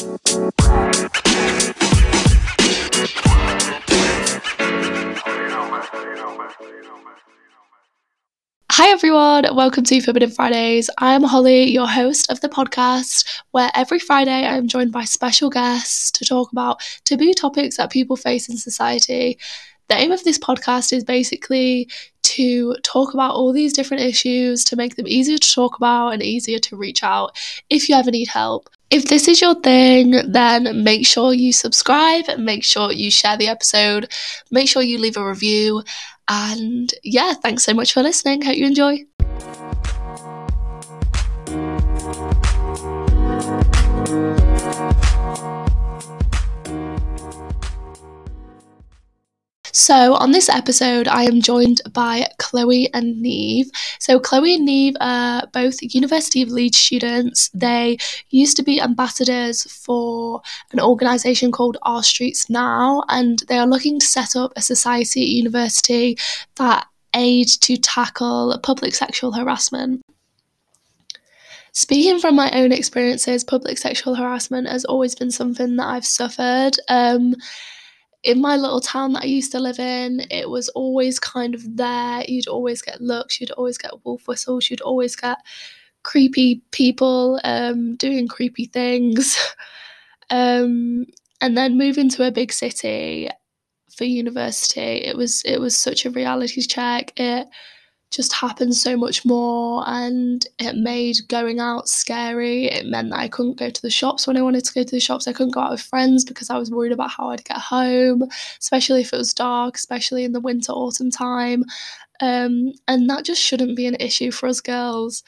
Hi 0.00 0.08
everyone, 8.88 9.54
welcome 9.54 9.84
to 9.84 10.00
Forbidden 10.00 10.30
Fridays. 10.30 10.88
I'm 10.96 11.22
Holly, 11.22 11.64
your 11.64 11.86
host 11.86 12.32
of 12.32 12.40
the 12.40 12.48
podcast, 12.48 13.26
where 13.50 13.70
every 13.74 13.98
Friday 13.98 14.46
I'm 14.46 14.68
joined 14.68 14.90
by 14.90 15.04
special 15.04 15.50
guests 15.50 16.10
to 16.12 16.24
talk 16.24 16.50
about 16.50 16.80
taboo 17.04 17.34
topics 17.34 17.76
that 17.76 17.90
people 17.90 18.16
face 18.16 18.48
in 18.48 18.56
society. 18.56 19.38
The 19.88 19.96
aim 19.96 20.12
of 20.12 20.24
this 20.24 20.38
podcast 20.38 20.94
is 20.94 21.04
basically 21.04 21.90
to 22.22 22.74
talk 22.84 23.12
about 23.12 23.34
all 23.34 23.52
these 23.52 23.74
different 23.74 24.04
issues, 24.04 24.64
to 24.64 24.76
make 24.76 24.96
them 24.96 25.06
easier 25.06 25.36
to 25.36 25.52
talk 25.52 25.76
about 25.76 26.14
and 26.14 26.22
easier 26.22 26.58
to 26.60 26.76
reach 26.76 27.02
out 27.02 27.36
if 27.68 27.90
you 27.90 27.96
ever 27.96 28.10
need 28.10 28.28
help. 28.28 28.70
If 28.90 29.06
this 29.06 29.28
is 29.28 29.40
your 29.40 29.54
thing, 29.54 30.20
then 30.32 30.82
make 30.82 31.06
sure 31.06 31.32
you 31.32 31.52
subscribe, 31.52 32.24
make 32.38 32.64
sure 32.64 32.90
you 32.90 33.10
share 33.10 33.36
the 33.36 33.46
episode, 33.46 34.12
make 34.50 34.68
sure 34.68 34.82
you 34.82 34.98
leave 34.98 35.16
a 35.16 35.24
review, 35.24 35.84
and 36.28 36.92
yeah, 37.04 37.34
thanks 37.34 37.62
so 37.62 37.72
much 37.72 37.92
for 37.92 38.02
listening. 38.02 38.42
Hope 38.42 38.56
you 38.56 38.66
enjoy. 38.66 39.04
So, 49.72 50.14
on 50.14 50.32
this 50.32 50.48
episode, 50.48 51.06
I 51.06 51.24
am 51.24 51.40
joined 51.40 51.80
by 51.92 52.26
Chloe 52.38 52.92
and 52.92 53.20
Neve. 53.20 53.70
So, 53.98 54.18
Chloe 54.18 54.54
and 54.56 54.64
Neve 54.64 54.96
are 55.00 55.46
both 55.52 55.76
University 55.80 56.42
of 56.42 56.48
Leeds 56.48 56.78
students. 56.78 57.50
They 57.54 57.98
used 58.30 58.56
to 58.56 58.62
be 58.62 58.80
ambassadors 58.80 59.64
for 59.64 60.42
an 60.72 60.80
organisation 60.80 61.52
called 61.52 61.76
Our 61.82 62.02
Streets 62.02 62.50
Now, 62.50 63.04
and 63.08 63.42
they 63.48 63.58
are 63.58 63.66
looking 63.66 64.00
to 64.00 64.06
set 64.06 64.34
up 64.34 64.52
a 64.56 64.62
society 64.62 65.22
at 65.22 65.28
university 65.28 66.18
that 66.56 66.86
aid 67.14 67.48
to 67.60 67.76
tackle 67.76 68.58
public 68.62 68.94
sexual 68.94 69.32
harassment. 69.32 70.02
Speaking 71.72 72.18
from 72.18 72.34
my 72.34 72.50
own 72.50 72.72
experiences, 72.72 73.44
public 73.44 73.78
sexual 73.78 74.16
harassment 74.16 74.68
has 74.68 74.84
always 74.84 75.14
been 75.14 75.30
something 75.30 75.76
that 75.76 75.86
I've 75.86 76.06
suffered. 76.06 76.76
Um, 76.88 77.36
in 78.22 78.40
my 78.40 78.56
little 78.56 78.80
town 78.80 79.12
that 79.14 79.22
I 79.22 79.26
used 79.26 79.52
to 79.52 79.60
live 79.60 79.78
in, 79.78 80.26
it 80.30 80.48
was 80.50 80.68
always 80.70 81.18
kind 81.18 81.54
of 81.54 81.76
there. 81.76 82.22
You'd 82.28 82.48
always 82.48 82.82
get 82.82 83.00
looks, 83.00 83.40
you'd 83.40 83.50
always 83.52 83.78
get 83.78 84.04
wolf 84.04 84.26
whistles, 84.28 84.68
you'd 84.70 84.82
always 84.82 85.16
get 85.16 85.38
creepy 86.02 86.62
people 86.70 87.40
um, 87.44 87.96
doing 87.96 88.28
creepy 88.28 88.66
things. 88.66 89.36
um, 90.30 91.06
and 91.40 91.56
then 91.56 91.78
moving 91.78 92.10
to 92.10 92.26
a 92.26 92.32
big 92.32 92.52
city 92.52 93.30
for 93.96 94.04
university, 94.04 94.80
it 94.80 95.16
was 95.16 95.42
it 95.42 95.58
was 95.58 95.76
such 95.76 96.04
a 96.04 96.10
reality 96.10 96.62
check. 96.62 97.12
It 97.16 97.48
just 98.10 98.32
happened 98.32 98.74
so 98.74 98.96
much 98.96 99.24
more 99.24 99.84
and 99.86 100.46
it 100.58 100.74
made 100.76 101.16
going 101.28 101.60
out 101.60 101.88
scary. 101.88 102.64
It 102.64 102.86
meant 102.86 103.10
that 103.10 103.20
I 103.20 103.28
couldn't 103.28 103.58
go 103.58 103.70
to 103.70 103.82
the 103.82 103.90
shops 103.90 104.26
when 104.26 104.36
I 104.36 104.42
wanted 104.42 104.64
to 104.64 104.72
go 104.72 104.82
to 104.82 104.90
the 104.90 105.00
shops. 105.00 105.28
I 105.28 105.32
couldn't 105.32 105.54
go 105.54 105.60
out 105.60 105.70
with 105.70 105.80
friends 105.80 106.24
because 106.24 106.50
I 106.50 106.58
was 106.58 106.70
worried 106.70 106.92
about 106.92 107.10
how 107.10 107.30
I'd 107.30 107.44
get 107.44 107.58
home, 107.58 108.24
especially 108.58 109.02
if 109.02 109.12
it 109.12 109.16
was 109.16 109.32
dark, 109.32 109.76
especially 109.76 110.24
in 110.24 110.32
the 110.32 110.40
winter 110.40 110.72
autumn 110.72 111.10
time. 111.10 111.64
Um, 112.20 112.72
and 112.88 113.08
that 113.08 113.24
just 113.24 113.42
shouldn't 113.42 113.76
be 113.76 113.86
an 113.86 113.96
issue 114.00 114.32
for 114.32 114.48
us 114.48 114.60
girls. 114.60 115.22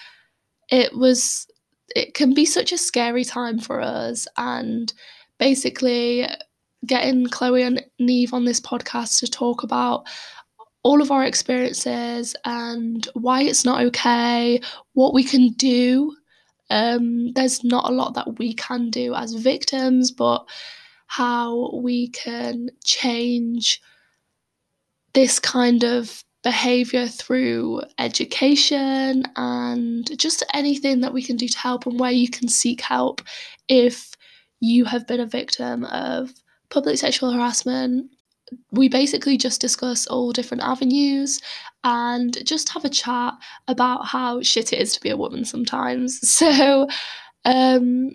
It 0.68 0.96
was 0.96 1.46
it 1.94 2.14
can 2.14 2.34
be 2.34 2.44
such 2.44 2.72
a 2.72 2.78
scary 2.78 3.24
time 3.24 3.58
for 3.58 3.80
us 3.80 4.26
and 4.36 4.92
basically 5.38 6.26
getting 6.86 7.26
Chloe 7.26 7.62
and 7.62 7.84
Neve 7.98 8.34
on 8.34 8.44
this 8.44 8.60
podcast 8.60 9.20
to 9.20 9.26
talk 9.28 9.62
about 9.62 10.06
all 10.82 11.00
of 11.00 11.10
our 11.10 11.24
experiences 11.24 12.34
and 12.44 13.08
why 13.14 13.42
it's 13.42 13.64
not 13.64 13.82
okay, 13.84 14.60
what 14.94 15.14
we 15.14 15.22
can 15.24 15.50
do. 15.50 16.16
Um, 16.70 17.32
there's 17.32 17.62
not 17.62 17.88
a 17.88 17.92
lot 17.92 18.14
that 18.14 18.38
we 18.38 18.54
can 18.54 18.90
do 18.90 19.14
as 19.14 19.34
victims, 19.34 20.10
but 20.10 20.44
how 21.06 21.70
we 21.74 22.08
can 22.08 22.70
change 22.84 23.80
this 25.12 25.38
kind 25.38 25.84
of 25.84 26.24
behavior 26.42 27.06
through 27.06 27.82
education 27.98 29.22
and 29.36 30.18
just 30.18 30.42
anything 30.54 31.00
that 31.00 31.12
we 31.12 31.22
can 31.22 31.36
do 31.36 31.46
to 31.46 31.58
help 31.58 31.86
and 31.86 32.00
where 32.00 32.10
you 32.10 32.28
can 32.28 32.48
seek 32.48 32.80
help 32.80 33.22
if 33.68 34.12
you 34.60 34.84
have 34.84 35.06
been 35.06 35.20
a 35.20 35.26
victim 35.26 35.84
of 35.84 36.32
public 36.70 36.98
sexual 36.98 37.30
harassment 37.30 38.10
we 38.70 38.88
basically 38.88 39.36
just 39.36 39.60
discuss 39.60 40.06
all 40.06 40.32
different 40.32 40.62
avenues 40.62 41.40
and 41.84 42.44
just 42.44 42.68
have 42.70 42.84
a 42.84 42.90
chat 42.90 43.34
about 43.68 44.06
how 44.06 44.42
shit 44.42 44.72
it 44.72 44.80
is 44.80 44.92
to 44.94 45.00
be 45.00 45.10
a 45.10 45.16
woman 45.16 45.44
sometimes. 45.44 46.20
So, 46.42 46.88
um, 47.44 48.12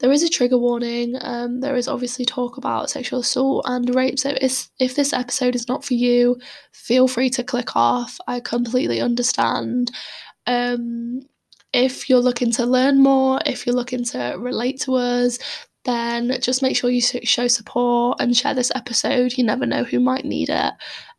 there 0.00 0.12
is 0.12 0.22
a 0.22 0.28
trigger 0.28 0.58
warning. 0.58 1.16
Um, 1.20 1.60
there 1.60 1.76
is 1.76 1.88
obviously 1.88 2.24
talk 2.24 2.56
about 2.56 2.90
sexual 2.90 3.20
assault 3.20 3.64
and 3.68 3.94
rape. 3.94 4.18
So, 4.18 4.34
if, 4.40 4.68
if 4.78 4.94
this 4.94 5.12
episode 5.12 5.54
is 5.54 5.68
not 5.68 5.84
for 5.84 5.94
you, 5.94 6.38
feel 6.72 7.08
free 7.08 7.30
to 7.30 7.44
click 7.44 7.76
off. 7.76 8.18
I 8.26 8.40
completely 8.40 9.00
understand. 9.00 9.90
Um, 10.46 11.20
if 11.72 12.08
you're 12.08 12.20
looking 12.20 12.52
to 12.52 12.66
learn 12.66 13.02
more, 13.02 13.40
if 13.44 13.66
you're 13.66 13.74
looking 13.74 14.04
to 14.06 14.36
relate 14.38 14.80
to 14.82 14.94
us, 14.94 15.38
then 15.84 16.38
just 16.40 16.62
make 16.62 16.76
sure 16.76 16.90
you 16.90 17.00
show 17.00 17.46
support 17.46 18.18
and 18.20 18.36
share 18.36 18.54
this 18.54 18.72
episode. 18.74 19.36
You 19.36 19.44
never 19.44 19.66
know 19.66 19.84
who 19.84 20.00
might 20.00 20.24
need 20.24 20.48
it. 20.48 20.72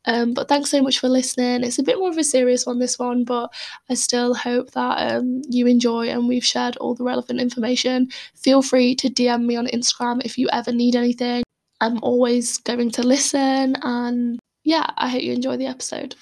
Um, 0.06 0.34
but 0.34 0.48
thanks 0.48 0.70
so 0.70 0.82
much 0.82 1.00
for 1.00 1.10
listening. 1.10 1.64
It's 1.64 1.80
a 1.80 1.84
bit 1.84 1.98
more 1.98 2.10
of 2.10 2.18
a 2.18 2.24
serious 2.24 2.66
one, 2.66 2.80
this 2.80 3.00
one, 3.00 3.24
but 3.24 3.52
I 3.90 3.96
still 3.96 4.36
hope 4.36 4.72
that 4.72 5.14
um, 5.14 5.42
you 5.50 5.68
enjoy 5.68 6.10
and 6.10 6.28
we've 6.28 6.46
shared 6.46 6.78
all 6.78 6.94
the 6.96 7.04
relevant 7.04 7.42
information. 7.42 8.10
Feel 8.36 8.62
free 8.62 8.96
to 8.96 9.10
DM 9.10 9.46
me 9.46 9.56
on 9.56 9.68
Instagram 9.68 10.24
if 10.24 10.38
you 10.38 10.48
ever 10.52 10.72
need 10.72 10.96
anything. 10.96 11.44
I'm 11.82 12.00
always 12.04 12.58
going 12.58 12.92
to 12.92 13.04
listen, 13.04 13.76
and 13.82 14.40
yeah, 14.64 14.90
I 14.98 15.10
hope 15.10 15.24
you 15.24 15.34
enjoy 15.34 15.58
the 15.58 15.66
episode. 15.66 16.16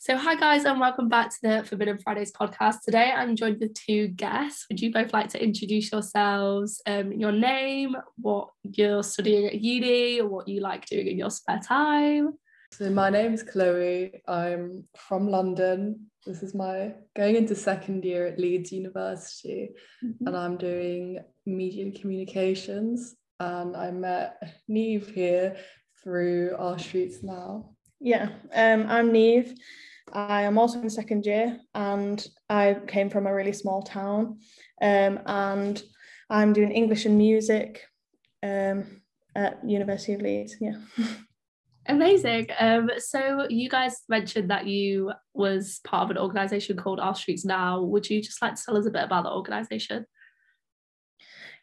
So, 0.00 0.16
hi 0.16 0.36
guys, 0.36 0.64
and 0.64 0.78
welcome 0.78 1.08
back 1.08 1.30
to 1.30 1.36
the 1.42 1.64
Forbidden 1.64 1.98
Fridays 1.98 2.30
podcast. 2.30 2.82
Today, 2.84 3.10
I'm 3.10 3.34
joined 3.34 3.58
with 3.58 3.74
two 3.74 4.06
guests. 4.06 4.64
Would 4.70 4.80
you 4.80 4.92
both 4.92 5.12
like 5.12 5.28
to 5.30 5.42
introduce 5.42 5.90
yourselves, 5.90 6.80
um, 6.86 7.10
your 7.10 7.32
name, 7.32 7.96
what 8.16 8.50
you're 8.62 9.02
studying 9.02 9.46
at 9.46 9.60
uni, 9.60 10.20
or 10.20 10.28
what 10.28 10.46
you 10.46 10.60
like 10.60 10.86
doing 10.86 11.08
in 11.08 11.18
your 11.18 11.30
spare 11.30 11.58
time? 11.58 12.34
So, 12.70 12.88
my 12.90 13.10
name 13.10 13.34
is 13.34 13.42
Chloe. 13.42 14.22
I'm 14.28 14.84
from 14.96 15.28
London. 15.28 16.06
This 16.24 16.44
is 16.44 16.54
my 16.54 16.94
going 17.16 17.34
into 17.34 17.56
second 17.56 18.04
year 18.04 18.28
at 18.28 18.38
Leeds 18.38 18.70
University, 18.70 19.70
mm-hmm. 20.04 20.28
and 20.28 20.36
I'm 20.36 20.56
doing 20.58 21.18
media 21.44 21.84
and 21.84 22.00
communications. 22.00 23.16
And 23.40 23.76
I 23.76 23.90
met 23.90 24.40
Neve 24.68 25.08
here 25.08 25.56
through 26.04 26.54
Our 26.56 26.78
Streets 26.78 27.24
Now. 27.24 27.70
Yeah, 28.00 28.28
um, 28.54 28.86
I'm 28.88 29.12
Neve. 29.12 29.54
I 30.12 30.42
am 30.42 30.56
also 30.56 30.80
in 30.80 30.88
second 30.88 31.26
year 31.26 31.58
and 31.74 32.24
I 32.48 32.76
came 32.86 33.10
from 33.10 33.26
a 33.26 33.34
really 33.34 33.52
small 33.52 33.82
town 33.82 34.38
um, 34.80 35.20
and 35.26 35.82
I'm 36.30 36.52
doing 36.52 36.70
English 36.70 37.04
and 37.04 37.18
music 37.18 37.82
um, 38.42 39.02
at 39.34 39.58
University 39.66 40.14
of 40.14 40.22
Leeds. 40.22 40.56
Yeah. 40.60 40.76
Amazing. 41.88 42.48
Um, 42.60 42.90
so 42.98 43.46
you 43.48 43.68
guys 43.68 43.96
mentioned 44.08 44.50
that 44.50 44.66
you 44.66 45.12
was 45.32 45.80
part 45.84 46.04
of 46.04 46.10
an 46.10 46.18
organisation 46.18 46.76
called 46.76 47.00
Our 47.00 47.14
Streets 47.14 47.44
Now. 47.44 47.82
Would 47.82 48.08
you 48.08 48.22
just 48.22 48.40
like 48.42 48.54
to 48.54 48.62
tell 48.64 48.76
us 48.76 48.86
a 48.86 48.90
bit 48.90 49.04
about 49.04 49.24
the 49.24 49.32
organisation? 49.32 50.04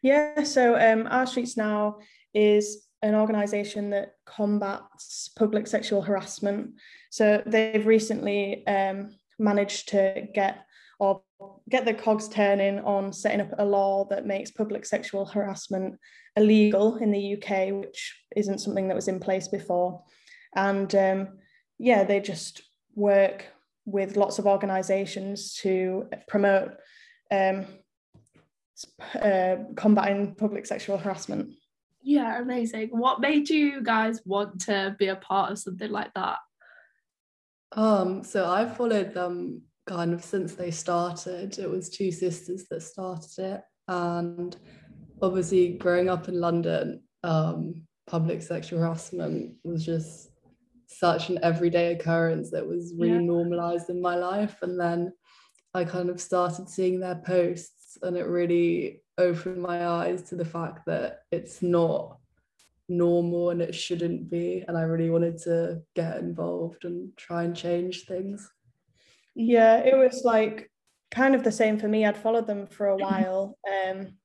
Yeah, 0.02 0.44
so 0.44 0.76
um, 0.76 1.08
Our 1.10 1.28
Streets 1.28 1.56
Now 1.58 2.00
is 2.34 2.85
an 3.06 3.16
organisation 3.16 3.90
that 3.92 4.16
combats 4.26 5.30
public 5.38 5.68
sexual 5.68 6.02
harassment 6.02 6.72
so 7.10 7.42
they've 7.46 7.86
recently 7.86 8.66
um, 8.68 9.12
managed 9.40 9.90
to 9.90 10.28
get 10.34 10.66
or 11.00 11.22
get 11.70 11.86
the 11.86 11.94
cogs 11.94 12.28
turning 12.30 12.80
on 12.80 13.12
setting 13.12 13.42
up 13.42 13.54
a 13.58 13.66
law 13.66 14.06
that 14.10 14.26
makes 14.26 14.52
public 14.52 14.86
sexual 14.86 15.26
harassment 15.26 16.00
illegal 16.36 16.98
in 16.98 17.12
the 17.12 17.34
UK, 17.36 17.74
which 17.74 18.16
isn't 18.36 18.60
something 18.60 18.88
that 18.88 18.96
was 18.96 19.08
in 19.08 19.20
place 19.20 19.48
before. 19.48 20.04
And 20.56 20.94
um, 20.96 21.28
yeah, 21.78 22.04
they 22.04 22.20
just 22.20 22.62
work 22.96 23.46
with 23.86 24.18
lots 24.18 24.40
of 24.40 24.48
organisations 24.48 25.54
to 25.56 26.10
promote 26.28 26.72
um, 27.32 27.66
uh, 29.22 29.58
combating 29.76 30.36
public 30.36 30.66
sexual 30.66 30.98
harassment. 30.98 31.50
Yeah, 32.08 32.40
amazing. 32.40 32.90
What 32.92 33.20
made 33.20 33.50
you 33.50 33.82
guys 33.82 34.22
want 34.26 34.62
to 34.62 34.96
be 35.00 35.08
a 35.08 35.16
part 35.16 35.52
of 35.52 35.58
something 35.58 35.90
like 35.90 36.14
that? 36.14 36.38
Um, 37.72 38.24
so 38.24 38.48
I 38.48 38.68
followed 38.68 39.16
them 39.16 39.64
kind 39.88 40.14
of 40.14 40.24
since 40.24 40.54
they 40.54 40.70
started. 40.70 41.58
It 41.58 41.68
was 41.68 41.90
two 41.90 42.12
sisters 42.12 42.66
that 42.70 42.82
started 42.82 43.40
it, 43.40 43.62
and 43.88 44.56
obviously 45.20 45.70
growing 45.70 46.08
up 46.08 46.28
in 46.28 46.40
London, 46.40 47.02
um, 47.24 47.88
public 48.06 48.44
sexual 48.44 48.82
harassment 48.82 49.56
was 49.64 49.84
just 49.84 50.30
such 50.86 51.30
an 51.30 51.40
everyday 51.42 51.94
occurrence 51.94 52.52
that 52.52 52.68
was 52.68 52.94
really 53.00 53.14
yeah. 53.14 53.20
normalized 53.22 53.90
in 53.90 54.00
my 54.00 54.16
life. 54.16 54.58
And 54.62 54.80
then 54.80 55.12
I 55.74 55.86
kind 55.86 56.12
of 56.12 56.22
started 56.22 56.70
seeing 56.70 57.00
their 57.00 57.16
posts, 57.16 57.98
and 58.04 58.16
it 58.16 58.28
really 58.28 59.02
opened 59.18 59.62
my 59.62 59.88
eyes 59.88 60.24
to 60.24 60.36
the 60.36 60.46
fact 60.46 60.86
that 60.86 61.22
it's 61.32 61.62
not 61.62 62.18
normal 62.88 63.50
and 63.50 63.62
it 63.62 63.74
shouldn't 63.74 64.30
be. 64.30 64.64
And 64.68 64.78
I 64.78 64.82
really 64.82 65.10
wanted 65.10 65.38
to 65.40 65.82
get 65.96 66.18
involved 66.18 66.86
and 66.86 67.16
try 67.18 67.44
and 67.44 67.56
change 67.56 68.06
things. 68.06 68.52
Yeah, 69.36 69.78
it 69.78 69.98
was 69.98 70.24
like 70.24 70.72
kind 71.12 71.36
of 71.36 71.44
the 71.44 71.52
same 71.52 71.78
for 71.78 71.88
me. 71.88 72.06
I'd 72.06 72.18
followed 72.18 72.48
them 72.48 72.68
for 72.68 72.88
a 72.88 72.98
while. 73.06 73.58
Um, 73.68 74.18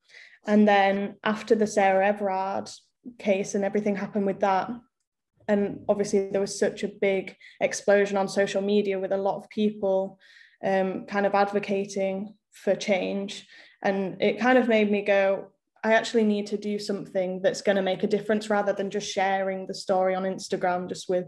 and 0.46 0.66
then 0.66 1.16
after 1.24 1.54
the 1.54 1.66
Sarah 1.66 2.06
Everard 2.06 2.70
case 3.18 3.54
and 3.54 3.64
everything 3.64 3.96
happened 3.96 4.26
with 4.26 4.40
that, 4.40 4.70
and 5.48 5.80
obviously 5.88 6.30
there 6.30 6.40
was 6.40 6.58
such 6.58 6.84
a 6.84 6.88
big 7.00 7.36
explosion 7.60 8.16
on 8.16 8.28
social 8.28 8.62
media 8.62 8.98
with 8.98 9.10
a 9.10 9.16
lot 9.16 9.36
of 9.36 9.50
people 9.50 10.18
um, 10.62 11.06
kind 11.06 11.26
of 11.26 11.34
advocating 11.34 12.34
for 12.52 12.74
change. 12.74 13.46
And 13.82 14.20
it 14.20 14.40
kind 14.40 14.58
of 14.58 14.68
made 14.68 14.90
me 14.90 15.02
go, 15.02 15.48
I 15.82 15.94
actually 15.94 16.24
need 16.24 16.46
to 16.48 16.58
do 16.58 16.78
something 16.78 17.40
that's 17.42 17.62
going 17.62 17.76
to 17.76 17.82
make 17.82 18.02
a 18.02 18.08
difference 18.08 18.50
rather 18.50 18.72
than 18.72 18.90
just 18.90 19.10
sharing 19.10 19.66
the 19.66 19.74
story 19.74 20.14
on 20.14 20.24
Instagram 20.24 20.88
just 20.88 21.08
with 21.08 21.26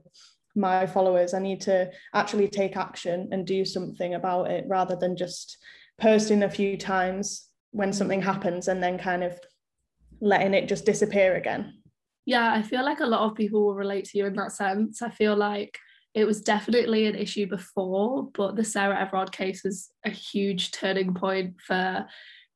my 0.54 0.86
followers. 0.86 1.32
I 1.32 1.38
need 1.38 1.62
to 1.62 1.90
actually 2.14 2.48
take 2.48 2.76
action 2.76 3.30
and 3.32 3.46
do 3.46 3.64
something 3.64 4.14
about 4.14 4.50
it 4.50 4.64
rather 4.68 4.96
than 4.96 5.16
just 5.16 5.56
posting 5.98 6.42
a 6.42 6.50
few 6.50 6.76
times 6.76 7.48
when 7.70 7.92
something 7.92 8.20
happens 8.20 8.68
and 8.68 8.82
then 8.82 8.98
kind 8.98 9.24
of 9.24 9.38
letting 10.20 10.52
it 10.52 10.68
just 10.68 10.84
disappear 10.84 11.36
again. 11.36 11.78
Yeah, 12.26 12.52
I 12.52 12.62
feel 12.62 12.84
like 12.84 13.00
a 13.00 13.06
lot 13.06 13.22
of 13.22 13.34
people 13.34 13.64
will 13.64 13.74
relate 13.74 14.04
to 14.06 14.18
you 14.18 14.26
in 14.26 14.36
that 14.36 14.52
sense. 14.52 15.00
I 15.00 15.10
feel 15.10 15.34
like 15.34 15.78
it 16.14 16.24
was 16.24 16.42
definitely 16.42 17.06
an 17.06 17.14
issue 17.14 17.46
before, 17.46 18.28
but 18.34 18.54
the 18.54 18.64
Sarah 18.64 19.00
Everard 19.00 19.32
case 19.32 19.64
was 19.64 19.90
a 20.04 20.10
huge 20.10 20.70
turning 20.72 21.14
point 21.14 21.54
for 21.66 22.06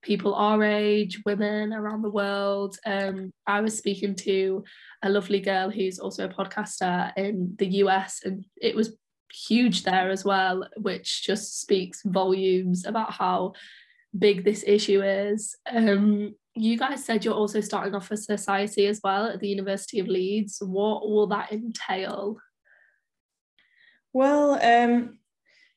people 0.06 0.34
our 0.34 0.62
age, 0.62 1.20
women 1.26 1.72
around 1.72 2.02
the 2.02 2.10
world. 2.10 2.78
Um, 2.86 3.32
I 3.46 3.60
was 3.60 3.76
speaking 3.76 4.14
to 4.16 4.64
a 5.02 5.10
lovely 5.10 5.40
girl 5.40 5.68
who's 5.68 5.98
also 5.98 6.24
a 6.24 6.28
podcaster 6.28 7.12
in 7.16 7.54
the 7.58 7.66
US, 7.82 8.20
and 8.24 8.44
it 8.62 8.76
was 8.76 8.96
huge 9.32 9.82
there 9.82 10.10
as 10.10 10.24
well, 10.24 10.66
which 10.76 11.24
just 11.24 11.60
speaks 11.60 12.02
volumes 12.04 12.86
about 12.86 13.12
how 13.12 13.54
big 14.16 14.44
this 14.44 14.64
issue 14.66 15.02
is. 15.02 15.56
Um, 15.70 16.34
you 16.54 16.78
guys 16.78 17.04
said 17.04 17.24
you're 17.24 17.34
also 17.34 17.60
starting 17.60 17.94
off 17.94 18.10
a 18.10 18.16
society 18.16 18.86
as 18.86 19.00
well 19.02 19.26
at 19.26 19.40
the 19.40 19.48
University 19.48 19.98
of 19.98 20.06
Leeds. 20.06 20.58
What 20.60 21.08
will 21.08 21.26
that 21.26 21.52
entail? 21.52 22.38
Well, 24.12 24.58
um, 24.62 25.18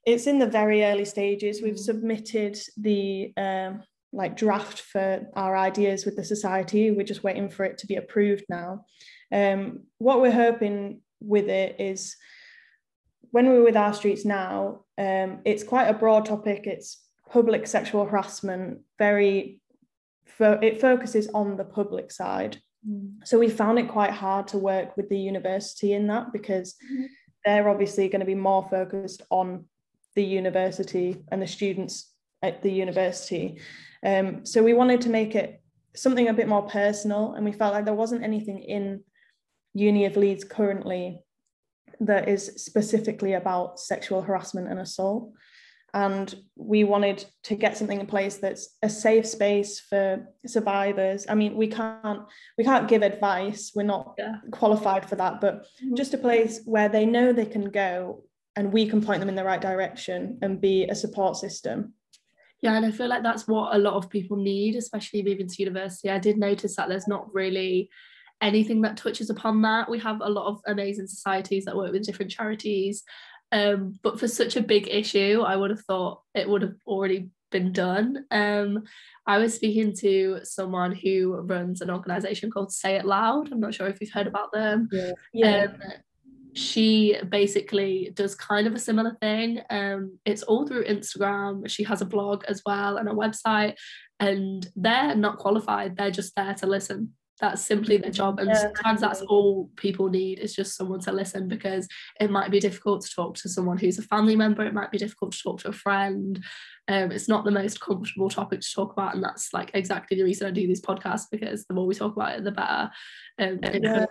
it's 0.05 0.27
in 0.27 0.39
the 0.39 0.47
very 0.47 0.85
early 0.85 1.05
stages. 1.05 1.61
We've 1.61 1.79
submitted 1.79 2.57
the 2.77 3.33
um, 3.35 3.83
like 4.11 4.37
draft 4.37 4.81
for 4.81 5.27
our 5.35 5.55
ideas 5.55 6.05
with 6.05 6.15
the 6.15 6.23
society. 6.23 6.91
We're 6.91 7.03
just 7.05 7.23
waiting 7.23 7.49
for 7.49 7.63
it 7.63 7.77
to 7.79 7.87
be 7.87 7.95
approved 7.95 8.45
now. 8.49 8.85
Um, 9.31 9.81
what 9.97 10.21
we're 10.21 10.31
hoping 10.31 11.01
with 11.21 11.47
it 11.47 11.79
is 11.79 12.15
when 13.31 13.47
we're 13.47 13.63
with 13.63 13.77
our 13.77 13.93
streets 13.93 14.25
now, 14.25 14.85
um, 14.97 15.39
it's 15.45 15.63
quite 15.63 15.87
a 15.87 15.93
broad 15.93 16.25
topic. 16.25 16.65
It's 16.65 17.03
public 17.29 17.67
sexual 17.67 18.05
harassment, 18.05 18.79
very, 18.97 19.61
fo- 20.25 20.59
it 20.61 20.81
focuses 20.81 21.27
on 21.33 21.57
the 21.57 21.63
public 21.63 22.11
side. 22.11 22.59
Mm. 22.87 23.17
So 23.23 23.37
we 23.37 23.49
found 23.49 23.77
it 23.77 23.87
quite 23.87 24.11
hard 24.11 24.47
to 24.49 24.57
work 24.57 24.97
with 24.97 25.09
the 25.09 25.19
university 25.19 25.93
in 25.93 26.07
that 26.07 26.33
because 26.33 26.75
mm. 26.91 27.05
they're 27.45 27.69
obviously 27.69 28.09
going 28.09 28.21
to 28.21 28.25
be 28.25 28.35
more 28.35 28.67
focused 28.69 29.21
on 29.29 29.65
the 30.15 30.23
university 30.23 31.23
and 31.31 31.41
the 31.41 31.47
students 31.47 32.11
at 32.41 32.63
the 32.63 32.71
university. 32.71 33.59
Um, 34.05 34.45
so 34.45 34.63
we 34.63 34.73
wanted 34.73 35.01
to 35.01 35.09
make 35.09 35.35
it 35.35 35.61
something 35.95 36.27
a 36.27 36.33
bit 36.33 36.47
more 36.47 36.63
personal, 36.63 37.33
and 37.33 37.45
we 37.45 37.51
felt 37.51 37.73
like 37.73 37.85
there 37.85 37.93
wasn't 37.93 38.23
anything 38.23 38.59
in 38.59 39.03
Uni 39.73 40.05
of 40.05 40.17
Leeds 40.17 40.43
currently 40.43 41.19
that 42.01 42.29
is 42.29 42.45
specifically 42.63 43.33
about 43.33 43.79
sexual 43.79 44.21
harassment 44.21 44.69
and 44.69 44.79
assault. 44.79 45.33
And 45.93 46.33
we 46.55 46.83
wanted 46.83 47.25
to 47.43 47.55
get 47.55 47.75
something 47.75 47.99
in 47.99 48.05
place 48.05 48.37
that's 48.37 48.77
a 48.83 48.89
safe 48.89 49.25
space 49.25 49.79
for 49.79 50.23
survivors. 50.45 51.25
I 51.27 51.33
mean, 51.33 51.55
we 51.55 51.67
can't 51.67 52.21
we 52.59 52.63
can't 52.63 52.87
give 52.87 53.01
advice. 53.01 53.71
We're 53.73 53.83
not 53.83 54.13
yeah. 54.17 54.35
qualified 54.51 55.09
for 55.09 55.15
that, 55.15 55.41
but 55.41 55.63
mm-hmm. 55.63 55.95
just 55.95 56.13
a 56.13 56.19
place 56.19 56.61
where 56.65 56.89
they 56.89 57.07
know 57.07 57.33
they 57.33 57.47
can 57.47 57.71
go 57.71 58.23
and 58.55 58.71
we 58.71 58.87
can 58.87 59.01
point 59.01 59.19
them 59.19 59.29
in 59.29 59.35
the 59.35 59.43
right 59.43 59.61
direction 59.61 60.37
and 60.43 60.61
be 60.61 60.85
a 60.85 60.95
support 60.95 61.37
system 61.37 61.93
yeah 62.61 62.75
and 62.75 62.85
i 62.85 62.91
feel 62.91 63.07
like 63.07 63.23
that's 63.23 63.47
what 63.47 63.75
a 63.75 63.79
lot 63.79 63.93
of 63.93 64.09
people 64.09 64.37
need 64.37 64.75
especially 64.75 65.23
moving 65.23 65.47
to 65.47 65.63
university. 65.63 66.09
I 66.09 66.19
did 66.19 66.37
notice 66.37 66.75
that 66.75 66.89
there's 66.89 67.07
not 67.07 67.33
really 67.33 67.89
anything 68.41 68.81
that 68.81 68.95
touches 68.95 69.29
upon 69.29 69.61
that. 69.63 69.89
We 69.89 69.99
have 69.99 70.21
a 70.21 70.29
lot 70.29 70.47
of 70.47 70.61
amazing 70.65 71.07
societies 71.07 71.65
that 71.65 71.75
work 71.75 71.91
with 71.91 72.05
different 72.05 72.31
charities. 72.31 73.03
Um, 73.51 73.95
but 74.03 74.19
for 74.19 74.27
such 74.27 74.57
a 74.57 74.61
big 74.61 74.87
issue 74.87 75.41
i 75.41 75.55
would 75.55 75.71
have 75.71 75.81
thought 75.81 76.21
it 76.35 76.47
would 76.47 76.61
have 76.61 76.75
already 76.85 77.29
been 77.51 77.71
done. 77.71 78.25
Um, 78.29 78.83
i 79.25 79.37
was 79.37 79.55
speaking 79.55 79.95
to 79.97 80.39
someone 80.43 80.93
who 80.93 81.35
runs 81.41 81.81
an 81.81 81.89
organization 81.89 82.51
called 82.51 82.71
say 82.71 82.95
it 82.95 83.05
loud. 83.05 83.51
I'm 83.51 83.59
not 83.59 83.73
sure 83.73 83.87
if 83.87 83.99
you've 83.99 84.11
heard 84.11 84.27
about 84.27 84.51
them. 84.51 84.87
Yeah, 84.91 85.11
yeah. 85.33 85.63
Um, 85.63 85.81
she 86.53 87.15
basically 87.29 88.11
does 88.13 88.35
kind 88.35 88.67
of 88.67 88.73
a 88.73 88.79
similar 88.79 89.15
thing. 89.21 89.61
Um, 89.69 90.17
it's 90.25 90.43
all 90.43 90.67
through 90.67 90.85
Instagram. 90.85 91.69
She 91.69 91.83
has 91.83 92.01
a 92.01 92.05
blog 92.05 92.43
as 92.47 92.61
well 92.65 92.97
and 92.97 93.07
a 93.07 93.13
website, 93.13 93.75
and 94.19 94.67
they're 94.75 95.15
not 95.15 95.37
qualified. 95.37 95.95
They're 95.95 96.11
just 96.11 96.35
there 96.35 96.53
to 96.55 96.67
listen. 96.67 97.13
That's 97.39 97.61
simply 97.61 97.95
their 97.95 98.11
job, 98.11 98.39
and 98.39 98.49
yeah, 98.49 98.59
sometimes 98.59 98.99
that's 98.99 99.21
all 99.21 99.69
people 99.77 100.09
need 100.09 100.39
is 100.39 100.53
just 100.53 100.75
someone 100.75 100.99
to 101.01 101.13
listen 101.13 101.47
because 101.47 101.87
it 102.19 102.29
might 102.29 102.51
be 102.51 102.59
difficult 102.59 103.01
to 103.05 103.15
talk 103.15 103.35
to 103.35 103.47
someone 103.47 103.77
who's 103.77 103.97
a 103.97 104.01
family 104.01 104.35
member. 104.35 104.65
It 104.65 104.73
might 104.73 104.91
be 104.91 104.97
difficult 104.97 105.31
to 105.31 105.41
talk 105.41 105.61
to 105.61 105.69
a 105.69 105.73
friend. 105.73 106.43
Um, 106.89 107.13
it's 107.13 107.29
not 107.29 107.45
the 107.45 107.51
most 107.51 107.79
comfortable 107.79 108.29
topic 108.29 108.59
to 108.59 108.73
talk 108.75 108.91
about, 108.91 109.15
and 109.15 109.23
that's 109.23 109.53
like 109.53 109.71
exactly 109.73 110.17
the 110.17 110.23
reason 110.23 110.47
I 110.47 110.51
do 110.51 110.67
these 110.67 110.81
podcasts 110.81 111.27
because 111.31 111.65
the 111.65 111.73
more 111.73 111.85
we 111.85 111.95
talk 111.95 112.13
about 112.13 112.37
it, 112.37 112.43
the 112.43 112.51
better. 112.51 112.91
Um, 113.37 113.59
yeah. 113.63 114.05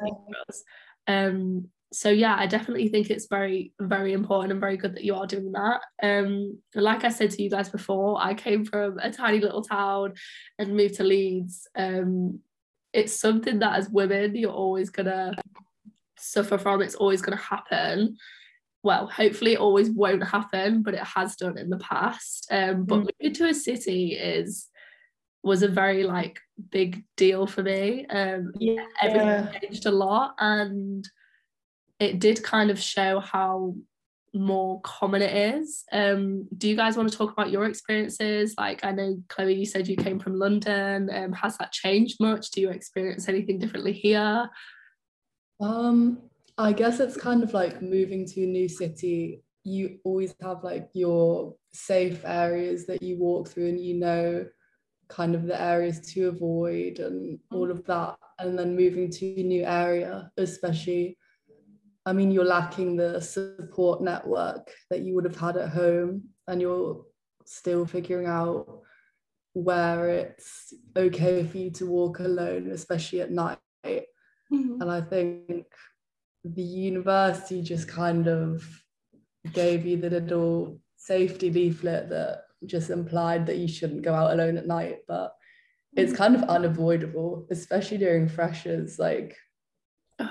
Um, 1.06 1.68
so 1.92 2.10
yeah 2.10 2.36
i 2.38 2.46
definitely 2.46 2.88
think 2.88 3.08
it's 3.08 3.26
very 3.28 3.72
very 3.80 4.12
important 4.12 4.52
and 4.52 4.60
very 4.60 4.76
good 4.76 4.94
that 4.94 5.04
you 5.04 5.14
are 5.14 5.26
doing 5.26 5.52
that. 5.52 5.80
Um 6.02 6.58
like 6.74 7.04
i 7.04 7.08
said 7.08 7.30
to 7.32 7.42
you 7.42 7.50
guys 7.50 7.70
before 7.70 8.20
i 8.20 8.34
came 8.34 8.64
from 8.64 8.98
a 8.98 9.10
tiny 9.10 9.40
little 9.40 9.62
town 9.62 10.14
and 10.58 10.76
moved 10.76 10.96
to 10.96 11.04
leeds. 11.04 11.66
Um 11.76 12.40
it's 12.92 13.14
something 13.14 13.58
that 13.60 13.78
as 13.78 13.88
women 13.88 14.34
you're 14.34 14.50
always 14.50 14.90
gonna 14.90 15.34
suffer 16.18 16.58
from. 16.58 16.82
It's 16.82 16.94
always 16.94 17.22
gonna 17.22 17.36
happen. 17.36 18.16
Well 18.82 19.06
hopefully 19.06 19.54
it 19.54 19.60
always 19.60 19.90
won't 19.90 20.24
happen 20.24 20.82
but 20.82 20.94
it 20.94 21.04
has 21.04 21.36
done 21.36 21.56
in 21.56 21.70
the 21.70 21.78
past. 21.78 22.48
Um 22.50 22.84
but 22.84 23.00
mm. 23.00 23.10
moving 23.20 23.34
to 23.36 23.48
a 23.48 23.54
city 23.54 24.12
is 24.12 24.68
was 25.42 25.62
a 25.62 25.68
very 25.68 26.04
like 26.04 26.38
big 26.70 27.02
deal 27.16 27.46
for 27.46 27.62
me. 27.62 28.04
Um 28.10 28.52
yeah. 28.58 28.84
everything 29.00 29.60
changed 29.62 29.86
a 29.86 29.90
lot 29.90 30.34
and 30.38 31.08
it 32.00 32.20
did 32.20 32.42
kind 32.42 32.70
of 32.70 32.80
show 32.80 33.20
how 33.20 33.74
more 34.34 34.80
common 34.82 35.22
it 35.22 35.56
is. 35.56 35.84
Um, 35.90 36.48
do 36.56 36.68
you 36.68 36.76
guys 36.76 36.96
want 36.96 37.10
to 37.10 37.16
talk 37.16 37.32
about 37.32 37.50
your 37.50 37.64
experiences? 37.64 38.54
Like, 38.58 38.84
I 38.84 38.92
know 38.92 39.22
Chloe, 39.28 39.54
you 39.54 39.66
said 39.66 39.88
you 39.88 39.96
came 39.96 40.18
from 40.18 40.38
London. 40.38 41.10
Um, 41.12 41.32
has 41.32 41.56
that 41.58 41.72
changed 41.72 42.18
much? 42.20 42.50
Do 42.50 42.60
you 42.60 42.70
experience 42.70 43.28
anything 43.28 43.58
differently 43.58 43.92
here? 43.92 44.48
Um, 45.60 46.18
I 46.56 46.72
guess 46.72 47.00
it's 47.00 47.16
kind 47.16 47.42
of 47.42 47.52
like 47.52 47.82
moving 47.82 48.26
to 48.26 48.44
a 48.44 48.46
new 48.46 48.68
city. 48.68 49.42
You 49.64 49.98
always 50.04 50.34
have 50.40 50.62
like 50.62 50.88
your 50.94 51.54
safe 51.72 52.22
areas 52.24 52.86
that 52.86 53.02
you 53.02 53.18
walk 53.18 53.48
through, 53.48 53.68
and 53.68 53.80
you 53.80 53.94
know 53.94 54.46
kind 55.08 55.34
of 55.34 55.46
the 55.46 55.60
areas 55.60 56.00
to 56.12 56.28
avoid 56.28 56.98
and 56.98 57.38
all 57.50 57.70
of 57.70 57.84
that. 57.86 58.16
And 58.38 58.58
then 58.58 58.76
moving 58.76 59.10
to 59.10 59.40
a 59.40 59.42
new 59.42 59.64
area, 59.64 60.30
especially 60.36 61.17
I 62.08 62.12
mean, 62.14 62.30
you're 62.30 62.44
lacking 62.44 62.96
the 62.96 63.20
support 63.20 64.02
network 64.02 64.70
that 64.88 65.00
you 65.00 65.14
would 65.14 65.24
have 65.24 65.38
had 65.38 65.58
at 65.58 65.68
home, 65.68 66.24
and 66.46 66.60
you're 66.60 67.04
still 67.44 67.84
figuring 67.84 68.26
out 68.26 68.80
where 69.52 70.08
it's 70.08 70.72
okay 70.96 71.44
for 71.44 71.58
you 71.58 71.70
to 71.72 71.86
walk 71.86 72.20
alone, 72.20 72.70
especially 72.70 73.20
at 73.20 73.30
night. 73.30 73.58
Mm-hmm. 73.84 74.80
And 74.80 74.90
I 74.90 75.02
think 75.02 75.66
the 76.44 76.62
university 76.62 77.60
just 77.60 77.88
kind 77.88 78.26
of 78.26 78.66
gave 79.52 79.84
you 79.84 79.98
the 79.98 80.10
little 80.10 80.80
safety 80.96 81.50
leaflet 81.50 82.08
that 82.08 82.44
just 82.64 82.88
implied 82.90 83.46
that 83.46 83.58
you 83.58 83.68
shouldn't 83.68 84.02
go 84.02 84.14
out 84.14 84.32
alone 84.32 84.56
at 84.56 84.66
night. 84.66 85.00
But 85.06 85.34
it's 85.94 86.16
kind 86.16 86.34
of 86.34 86.44
unavoidable, 86.44 87.46
especially 87.50 87.98
during 87.98 88.28
freshers. 88.28 88.98
Like 88.98 89.36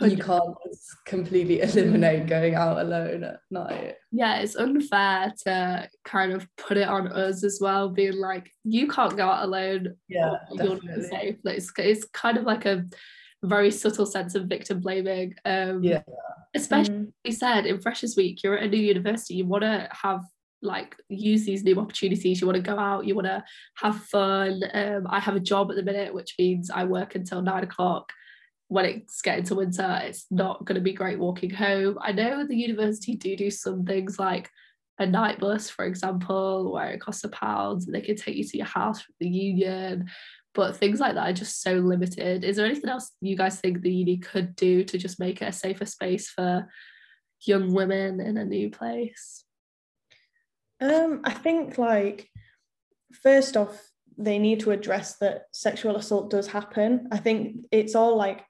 you 0.01 0.17
can't 0.17 0.55
just 0.65 0.93
completely 1.05 1.61
eliminate 1.61 2.27
going 2.27 2.55
out 2.55 2.79
alone 2.79 3.23
at 3.23 3.39
night. 3.49 3.95
Yeah, 4.11 4.39
it's 4.39 4.55
unfair 4.55 5.33
to 5.45 5.89
kind 6.03 6.33
of 6.33 6.47
put 6.57 6.77
it 6.77 6.87
on 6.87 7.07
us 7.07 7.43
as 7.43 7.59
well, 7.61 7.89
being 7.89 8.17
like, 8.17 8.51
you 8.63 8.87
can't 8.87 9.15
go 9.15 9.27
out 9.27 9.45
alone. 9.45 9.95
Yeah, 10.07 10.35
you're 10.51 10.79
not 10.83 11.03
safe. 11.03 11.37
Like, 11.43 11.57
it's, 11.57 11.71
it's 11.77 12.05
kind 12.13 12.37
of 12.37 12.43
like 12.43 12.65
a 12.65 12.85
very 13.43 13.71
subtle 13.71 14.05
sense 14.05 14.35
of 14.35 14.45
victim 14.45 14.81
blaming. 14.81 15.35
Um, 15.45 15.83
yeah. 15.83 16.01
Especially, 16.55 16.95
mm. 16.95 17.11
you 17.23 17.31
said 17.31 17.65
in 17.65 17.79
Freshers 17.79 18.15
Week, 18.17 18.43
you're 18.43 18.57
at 18.57 18.63
a 18.63 18.67
new 18.67 18.77
university, 18.77 19.35
you 19.35 19.45
want 19.45 19.63
to 19.63 19.87
have 19.91 20.23
like 20.63 20.95
use 21.07 21.45
these 21.45 21.63
new 21.63 21.79
opportunities 21.79 22.41
you 22.41 22.47
want 22.47 22.55
to 22.55 22.61
go 22.63 22.79
out 22.79 23.05
you 23.05 23.13
want 23.13 23.27
to 23.27 23.43
have 23.75 23.95
fun 24.05 24.59
um, 24.73 25.05
i 25.07 25.19
have 25.19 25.35
a 25.35 25.39
job 25.39 25.69
at 25.69 25.77
the 25.77 25.83
minute 25.83 26.11
which 26.11 26.33
means 26.39 26.71
i 26.71 26.83
work 26.83 27.13
until 27.13 27.43
nine 27.43 27.63
o'clock 27.63 28.11
when 28.69 28.85
it's 28.85 29.21
getting 29.21 29.45
to 29.45 29.55
winter 29.55 30.01
it's 30.03 30.25
not 30.29 30.65
going 30.65 30.75
to 30.75 30.81
be 30.81 30.93
great 30.93 31.19
walking 31.19 31.49
home. 31.49 31.97
I 32.01 32.11
know 32.11 32.45
the 32.45 32.55
university 32.55 33.15
do 33.15 33.35
do 33.35 33.49
some 33.49 33.85
things 33.85 34.19
like 34.19 34.49
a 34.99 35.05
night 35.05 35.39
bus 35.39 35.69
for 35.69 35.85
example 35.85 36.73
where 36.73 36.89
it 36.89 37.01
costs 37.01 37.23
a 37.23 37.29
pound 37.29 37.83
and 37.83 37.93
they 37.93 38.01
can 38.01 38.15
take 38.15 38.35
you 38.35 38.43
to 38.43 38.57
your 38.57 38.65
house 38.65 39.01
from 39.01 39.13
the 39.19 39.29
union 39.29 40.09
but 40.57 40.75
things 40.75 40.99
like 40.99 41.13
that 41.13 41.29
are 41.29 41.33
just 41.33 41.61
so 41.61 41.73
limited. 41.73 42.43
Is 42.43 42.55
there 42.55 42.65
anything 42.65 42.89
else 42.89 43.11
you 43.21 43.37
guys 43.37 43.59
think 43.59 43.81
the 43.81 43.93
uni 43.93 44.17
could 44.17 44.55
do 44.55 44.83
to 44.85 44.97
just 44.97 45.19
make 45.19 45.39
it 45.39 45.47
a 45.47 45.51
safer 45.51 45.85
space 45.85 46.29
for 46.29 46.67
young 47.45 47.73
women 47.73 48.19
in 48.19 48.37
a 48.37 48.43
new 48.43 48.71
place? 48.71 49.43
Um, 50.81 51.21
I 51.23 51.31
think 51.31 51.77
like 51.77 52.27
first 53.21 53.55
off, 53.55 53.79
they 54.17 54.39
need 54.39 54.61
to 54.61 54.71
address 54.71 55.17
that 55.17 55.43
sexual 55.51 55.95
assault 55.95 56.31
does 56.31 56.47
happen. 56.47 57.07
I 57.11 57.17
think 57.17 57.57
it's 57.71 57.93
all 57.93 58.17
like 58.17 58.43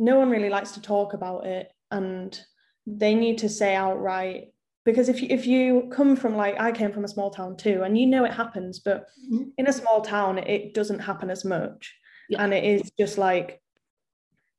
no 0.00 0.18
one 0.18 0.30
really 0.30 0.48
likes 0.48 0.72
to 0.72 0.82
talk 0.82 1.12
about 1.12 1.46
it, 1.46 1.70
and 1.90 2.38
they 2.86 3.14
need 3.14 3.38
to 3.38 3.48
say 3.48 3.76
outright 3.76 4.48
because 4.86 5.10
if 5.10 5.20
you, 5.20 5.28
if 5.30 5.46
you 5.46 5.90
come 5.92 6.16
from 6.16 6.36
like 6.36 6.58
I 6.58 6.72
came 6.72 6.90
from 6.90 7.04
a 7.04 7.08
small 7.08 7.30
town 7.30 7.56
too, 7.56 7.82
and 7.82 7.96
you 7.96 8.06
know 8.06 8.24
it 8.24 8.32
happens, 8.32 8.80
but 8.80 9.06
mm-hmm. 9.30 9.50
in 9.58 9.68
a 9.68 9.72
small 9.72 10.00
town 10.00 10.38
it 10.38 10.74
doesn't 10.74 11.00
happen 11.00 11.30
as 11.30 11.44
much, 11.44 11.94
yeah. 12.30 12.42
and 12.42 12.54
it 12.54 12.64
is 12.64 12.90
just 12.98 13.18
like 13.18 13.60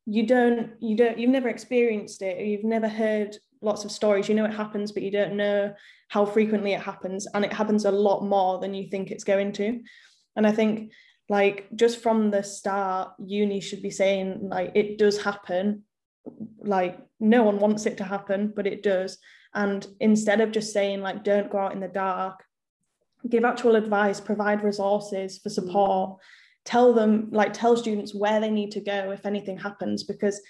you 0.06 0.26
don't 0.26 0.70
you 0.80 0.96
don't 0.96 1.18
you've 1.18 1.30
never 1.30 1.48
experienced 1.48 2.22
it, 2.22 2.46
you've 2.46 2.64
never 2.64 2.88
heard 2.88 3.36
lots 3.62 3.84
of 3.84 3.92
stories 3.92 4.28
you 4.28 4.34
know 4.34 4.44
it 4.44 4.52
happens 4.52 4.90
but 4.90 5.04
you 5.04 5.10
don't 5.12 5.34
know 5.34 5.72
how 6.08 6.26
frequently 6.26 6.72
it 6.72 6.80
happens 6.80 7.28
and 7.32 7.44
it 7.44 7.52
happens 7.52 7.84
a 7.84 7.90
lot 7.92 8.24
more 8.24 8.58
than 8.58 8.74
you 8.74 8.88
think 8.90 9.10
it's 9.10 9.22
going 9.22 9.52
to 9.52 9.80
and 10.34 10.46
i 10.46 10.50
think 10.50 10.90
like 11.28 11.68
just 11.74 12.02
from 12.02 12.30
the 12.30 12.42
start 12.42 13.12
uni 13.24 13.60
should 13.60 13.82
be 13.82 13.90
saying 13.90 14.48
like 14.48 14.72
it 14.74 14.98
does 14.98 15.22
happen. 15.22 15.84
Like 16.58 16.98
no 17.20 17.42
one 17.42 17.58
wants 17.58 17.86
it 17.86 17.98
to 17.98 18.04
happen 18.04 18.52
but 18.54 18.66
it 18.66 18.82
does. 18.82 19.18
And 19.54 19.86
instead 20.00 20.40
of 20.40 20.52
just 20.52 20.72
saying 20.72 21.00
like 21.00 21.24
don't 21.24 21.50
go 21.50 21.58
out 21.58 21.72
in 21.72 21.80
the 21.80 21.88
dark 21.88 22.44
give 23.28 23.44
actual 23.44 23.76
advice 23.76 24.20
provide 24.20 24.64
resources 24.64 25.38
for 25.38 25.48
support. 25.48 26.10
Mm. 26.10 26.16
tell 26.64 26.92
them 26.92 27.28
like 27.30 27.52
tell 27.52 27.76
students 27.76 28.14
where 28.14 28.40
they 28.40 28.50
need 28.50 28.70
to 28.72 28.80
go 28.80 29.10
if 29.10 29.26
anything 29.26 29.58
happens 29.58 30.02
because 30.04 30.40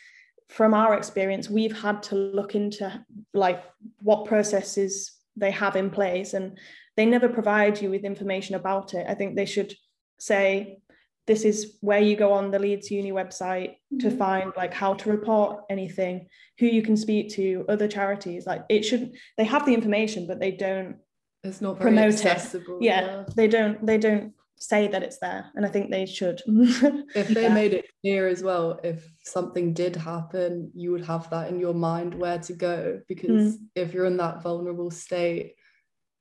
from 0.48 0.74
our 0.74 0.94
experience 0.94 1.48
we've 1.48 1.78
had 1.80 2.02
to 2.02 2.14
look 2.14 2.54
into 2.54 3.04
like 3.32 3.62
what 4.00 4.26
processes 4.26 5.18
they 5.36 5.50
have 5.50 5.76
in 5.76 5.90
place 5.90 6.34
and 6.34 6.58
they 6.96 7.06
never 7.06 7.28
provide 7.28 7.80
you 7.80 7.90
with 7.90 8.04
information 8.04 8.54
about 8.54 8.92
it. 8.94 9.06
I 9.08 9.14
think 9.14 9.34
they 9.34 9.46
should 9.46 9.74
say 10.22 10.78
this 11.26 11.44
is 11.44 11.78
where 11.80 12.00
you 12.00 12.16
go 12.16 12.32
on 12.32 12.50
the 12.50 12.58
leeds 12.58 12.90
uni 12.90 13.12
website 13.12 13.70
mm-hmm. 13.70 13.98
to 13.98 14.10
find 14.10 14.52
like 14.56 14.72
how 14.72 14.94
to 14.94 15.10
report 15.10 15.64
anything 15.70 16.26
who 16.58 16.66
you 16.66 16.82
can 16.82 16.96
speak 16.96 17.30
to 17.30 17.64
other 17.68 17.88
charities 17.88 18.46
like 18.46 18.62
it 18.68 18.82
shouldn't 18.82 19.16
they 19.36 19.44
have 19.44 19.66
the 19.66 19.74
information 19.74 20.26
but 20.26 20.40
they 20.40 20.52
don't 20.52 20.96
it's 21.44 21.60
not 21.60 21.80
promote 21.80 22.24
it 22.24 22.54
yeah, 22.80 23.00
yeah, 23.00 23.24
they 23.34 23.48
don't 23.48 23.84
they 23.84 23.98
don't 23.98 24.32
say 24.56 24.86
that 24.86 25.02
it's 25.02 25.18
there 25.18 25.50
and 25.56 25.66
i 25.66 25.68
think 25.68 25.90
they 25.90 26.06
should 26.06 26.40
if 26.46 27.28
they 27.28 27.42
yeah. 27.42 27.54
made 27.54 27.74
it 27.74 27.86
clear 28.00 28.28
as 28.28 28.44
well 28.44 28.78
if 28.84 29.04
something 29.24 29.72
did 29.72 29.96
happen 29.96 30.70
you 30.72 30.92
would 30.92 31.04
have 31.04 31.28
that 31.30 31.50
in 31.50 31.58
your 31.58 31.74
mind 31.74 32.14
where 32.14 32.38
to 32.38 32.52
go 32.52 33.00
because 33.08 33.56
mm. 33.56 33.58
if 33.74 33.92
you're 33.92 34.04
in 34.04 34.16
that 34.16 34.40
vulnerable 34.40 34.90
state 34.90 35.54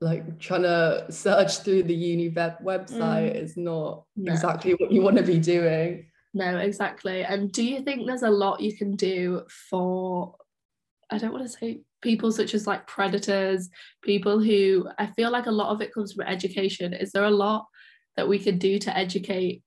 like 0.01 0.39
trying 0.39 0.63
to 0.63 1.05
search 1.09 1.59
through 1.59 1.83
the 1.83 1.93
uni 1.93 2.29
web 2.29 2.57
website 2.63 3.31
mm. 3.31 3.35
is 3.35 3.55
not 3.55 4.03
no. 4.15 4.33
exactly 4.33 4.73
what 4.73 4.91
you 4.91 5.01
want 5.01 5.15
to 5.15 5.23
be 5.23 5.39
doing 5.39 6.05
no 6.33 6.57
exactly 6.57 7.23
and 7.23 7.51
do 7.51 7.63
you 7.63 7.81
think 7.81 8.05
there's 8.05 8.23
a 8.23 8.29
lot 8.29 8.59
you 8.59 8.75
can 8.75 8.95
do 8.95 9.43
for 9.69 10.35
i 11.11 11.17
don't 11.17 11.31
want 11.31 11.43
to 11.43 11.49
say 11.49 11.81
people 12.01 12.31
such 12.31 12.55
as 12.55 12.65
like 12.65 12.87
predators 12.87 13.69
people 14.01 14.39
who 14.39 14.87
i 14.97 15.05
feel 15.05 15.31
like 15.31 15.45
a 15.45 15.51
lot 15.51 15.69
of 15.69 15.81
it 15.81 15.93
comes 15.93 16.13
from 16.13 16.25
education 16.25 16.93
is 16.93 17.11
there 17.11 17.25
a 17.25 17.29
lot 17.29 17.67
that 18.17 18.27
we 18.27 18.39
could 18.39 18.57
do 18.57 18.79
to 18.79 18.95
educate 18.97 19.61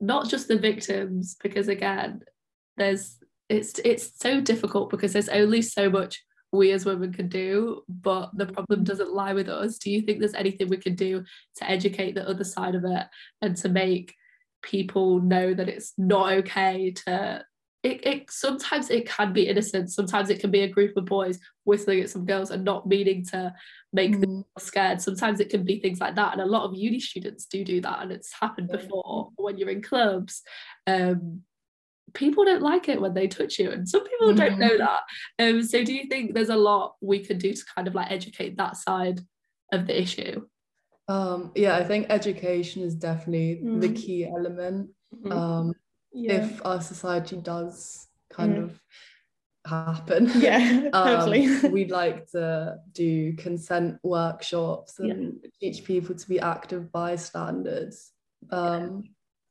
not 0.00 0.28
just 0.28 0.46
the 0.46 0.58
victims 0.58 1.36
because 1.42 1.66
again 1.66 2.20
there's 2.76 3.18
it's 3.48 3.80
it's 3.84 4.12
so 4.20 4.40
difficult 4.40 4.90
because 4.90 5.12
there's 5.12 5.28
only 5.28 5.62
so 5.62 5.90
much 5.90 6.22
we 6.52 6.72
as 6.72 6.84
women 6.84 7.12
can 7.12 7.28
do 7.28 7.82
but 7.88 8.30
the 8.36 8.46
problem 8.46 8.84
doesn't 8.84 9.14
lie 9.14 9.34
with 9.34 9.48
us. 9.48 9.78
Do 9.78 9.90
you 9.90 10.02
think 10.02 10.18
there's 10.18 10.34
anything 10.34 10.68
we 10.68 10.76
can 10.76 10.94
do 10.94 11.24
to 11.56 11.70
educate 11.70 12.14
the 12.14 12.28
other 12.28 12.44
side 12.44 12.74
of 12.74 12.84
it 12.84 13.06
and 13.42 13.56
to 13.58 13.68
make 13.68 14.14
people 14.62 15.20
know 15.20 15.54
that 15.54 15.68
it's 15.68 15.92
not 15.98 16.32
okay 16.32 16.90
to 16.90 17.44
it, 17.84 18.04
it 18.04 18.30
sometimes 18.30 18.90
it 18.90 19.08
can 19.08 19.32
be 19.32 19.48
innocent. 19.48 19.92
Sometimes 19.92 20.30
it 20.30 20.40
can 20.40 20.50
be 20.50 20.62
a 20.62 20.68
group 20.68 20.96
of 20.96 21.04
boys 21.04 21.38
whistling 21.64 22.00
at 22.00 22.10
some 22.10 22.26
girls 22.26 22.50
and 22.50 22.64
not 22.64 22.88
meaning 22.88 23.24
to 23.26 23.54
make 23.92 24.16
mm. 24.16 24.20
them 24.20 24.44
scared. 24.58 25.00
Sometimes 25.00 25.38
it 25.38 25.48
can 25.48 25.64
be 25.64 25.78
things 25.78 26.00
like 26.00 26.16
that 26.16 26.32
and 26.32 26.42
a 26.42 26.46
lot 26.46 26.64
of 26.64 26.74
uni 26.74 26.98
students 26.98 27.46
do 27.46 27.64
do 27.64 27.80
that 27.82 28.02
and 28.02 28.10
it's 28.10 28.32
happened 28.32 28.68
before 28.68 29.30
when 29.36 29.58
you're 29.58 29.70
in 29.70 29.82
clubs. 29.82 30.42
Um, 30.86 31.42
people 32.14 32.44
don't 32.44 32.62
like 32.62 32.88
it 32.88 33.00
when 33.00 33.14
they 33.14 33.26
touch 33.26 33.58
you 33.58 33.70
and 33.70 33.88
some 33.88 34.04
people 34.04 34.28
mm. 34.28 34.36
don't 34.36 34.58
know 34.58 34.68
mm-hmm. 34.70 34.78
that 34.78 35.02
um, 35.38 35.62
so 35.62 35.84
do 35.84 35.94
you 35.94 36.06
think 36.08 36.34
there's 36.34 36.48
a 36.48 36.56
lot 36.56 36.94
we 37.00 37.24
could 37.24 37.38
do 37.38 37.52
to 37.52 37.64
kind 37.74 37.88
of 37.88 37.94
like 37.94 38.10
educate 38.10 38.56
that 38.56 38.76
side 38.76 39.20
of 39.72 39.86
the 39.86 40.00
issue 40.00 40.40
um, 41.08 41.52
yeah 41.54 41.76
i 41.76 41.84
think 41.84 42.06
education 42.10 42.82
is 42.82 42.94
definitely 42.94 43.60
mm. 43.62 43.80
the 43.80 43.92
key 43.92 44.26
element 44.26 44.90
mm-hmm. 45.14 45.32
um, 45.32 45.72
yeah. 46.12 46.44
if 46.44 46.64
our 46.64 46.80
society 46.80 47.36
does 47.36 48.08
kind 48.30 48.56
mm. 48.56 48.64
of 48.64 48.80
happen. 49.68 50.30
Yeah, 50.40 50.88
totally. 50.92 51.46
um, 51.46 51.70
we'd 51.72 51.90
like 51.90 52.30
to 52.30 52.76
do 52.92 53.34
consent 53.34 53.98
workshops 54.02 54.98
and 54.98 55.38
yeah. 55.42 55.50
teach 55.60 55.84
people 55.84 56.14
to 56.14 56.28
be 56.28 56.40
active 56.40 56.90
bystanders. 56.92 58.10
Um, 58.50 59.02
yeah. 59.04 59.10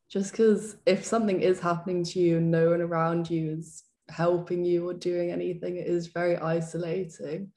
Just 0.10 0.32
because 0.32 0.78
if 0.86 1.06
something 1.06 1.42
is 1.42 1.60
happening 1.60 2.04
to 2.06 2.20
you 2.20 2.38
and 2.38 2.50
no 2.50 2.70
one 2.72 2.82
around 2.82 3.30
you 3.30 3.52
is 3.52 3.84
helping 4.10 4.64
you 4.64 4.88
or 4.88 4.94
doing 4.94 5.32
anything, 5.32 5.76
it 5.78 5.88
is 5.88 6.08
very 6.08 6.38
isolating. 6.38 7.52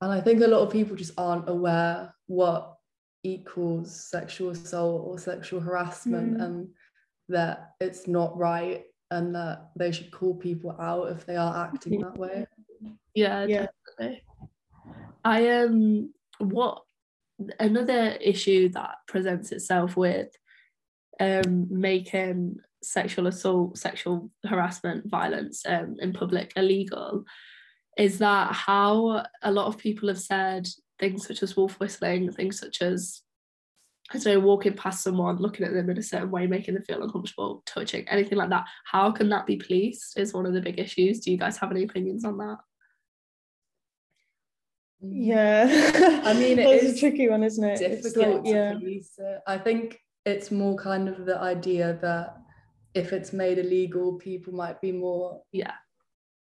And 0.00 0.12
I 0.12 0.20
think 0.20 0.42
a 0.42 0.46
lot 0.46 0.62
of 0.62 0.72
people 0.72 0.96
just 0.96 1.12
aren't 1.18 1.48
aware 1.48 2.14
what 2.26 2.74
equals 3.22 3.94
sexual 3.94 4.50
assault 4.50 5.02
or 5.06 5.18
sexual 5.18 5.60
harassment 5.60 6.38
mm. 6.38 6.44
and 6.44 6.68
that 7.28 7.72
it's 7.80 8.06
not 8.06 8.36
right 8.36 8.84
and 9.10 9.34
that 9.34 9.70
they 9.76 9.92
should 9.92 10.10
call 10.10 10.34
people 10.34 10.76
out 10.80 11.10
if 11.10 11.24
they 11.26 11.36
are 11.36 11.66
acting 11.66 12.00
that 12.00 12.16
way. 12.18 12.46
Yeah, 13.16 13.46
yeah. 13.46 13.66
definitely. 13.96 14.24
I 15.24 15.40
am 15.42 16.10
um, 16.40 16.50
what 16.50 16.82
another 17.60 18.18
issue 18.20 18.68
that 18.70 18.96
presents 19.06 19.52
itself 19.52 19.96
with 19.96 20.36
um 21.20 21.66
making 21.70 22.56
sexual 22.82 23.26
assault, 23.26 23.78
sexual 23.78 24.30
harassment, 24.44 25.08
violence 25.08 25.64
um, 25.66 25.96
in 26.00 26.12
public 26.12 26.52
illegal 26.56 27.24
is 27.96 28.18
that 28.18 28.52
how 28.52 29.24
a 29.42 29.52
lot 29.52 29.66
of 29.66 29.78
people 29.78 30.08
have 30.08 30.20
said 30.20 30.68
things 30.98 31.26
such 31.26 31.42
as 31.42 31.56
wolf 31.56 31.78
whistling, 31.78 32.30
things 32.32 32.58
such 32.58 32.82
as 32.82 33.22
I 34.10 34.18
don't 34.18 34.34
know, 34.34 34.40
walking 34.40 34.74
past 34.74 35.02
someone, 35.02 35.38
looking 35.38 35.64
at 35.64 35.72
them 35.72 35.88
in 35.88 35.96
a 35.96 36.02
certain 36.02 36.30
way, 36.30 36.46
making 36.46 36.74
them 36.74 36.84
feel 36.84 37.02
uncomfortable, 37.02 37.62
touching, 37.64 38.06
anything 38.08 38.36
like 38.36 38.50
that. 38.50 38.66
How 38.84 39.10
can 39.10 39.30
that 39.30 39.46
be 39.46 39.56
policed 39.56 40.18
is 40.18 40.34
one 40.34 40.44
of 40.44 40.52
the 40.52 40.60
big 40.60 40.78
issues. 40.78 41.20
Do 41.20 41.30
you 41.30 41.38
guys 41.38 41.56
have 41.56 41.70
any 41.70 41.84
opinions 41.84 42.24
on 42.24 42.36
that? 42.36 42.58
Yeah. 45.00 46.22
I 46.24 46.34
mean, 46.34 46.58
it 46.58 46.66
is 46.84 46.96
a 46.96 47.00
tricky 47.00 47.30
one, 47.30 47.42
isn't 47.42 47.64
it? 47.64 47.78
Difficult 47.78 48.44
like, 48.44 48.52
yeah. 48.54 48.74
police 48.74 49.14
it. 49.16 49.40
I 49.46 49.56
think 49.56 49.98
it's 50.26 50.50
more 50.50 50.76
kind 50.76 51.08
of 51.08 51.26
the 51.26 51.38
idea 51.38 51.98
that 52.02 52.36
if 52.94 53.12
it's 53.12 53.32
made 53.32 53.58
illegal, 53.58 54.14
people 54.14 54.52
might 54.52 54.80
be 54.80 54.92
more 54.92 55.42
yeah 55.52 55.74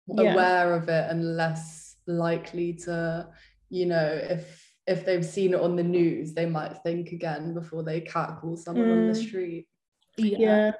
aware 0.08 0.70
yeah. 0.70 0.76
of 0.76 0.88
it 0.88 1.10
and 1.10 1.36
less 1.36 1.96
likely 2.06 2.72
to, 2.72 3.28
you 3.68 3.86
know, 3.86 4.06
if 4.22 4.74
if 4.86 5.04
they've 5.04 5.24
seen 5.24 5.54
it 5.54 5.60
on 5.60 5.76
the 5.76 5.82
news, 5.82 6.32
they 6.34 6.46
might 6.46 6.82
think 6.82 7.12
again 7.12 7.54
before 7.54 7.82
they 7.82 8.00
catcall 8.00 8.56
someone 8.56 8.86
mm. 8.86 8.92
on 8.92 9.06
the 9.12 9.18
mm. 9.18 9.28
street. 9.28 9.66
yeah. 10.16 10.38
yeah. 10.38 10.72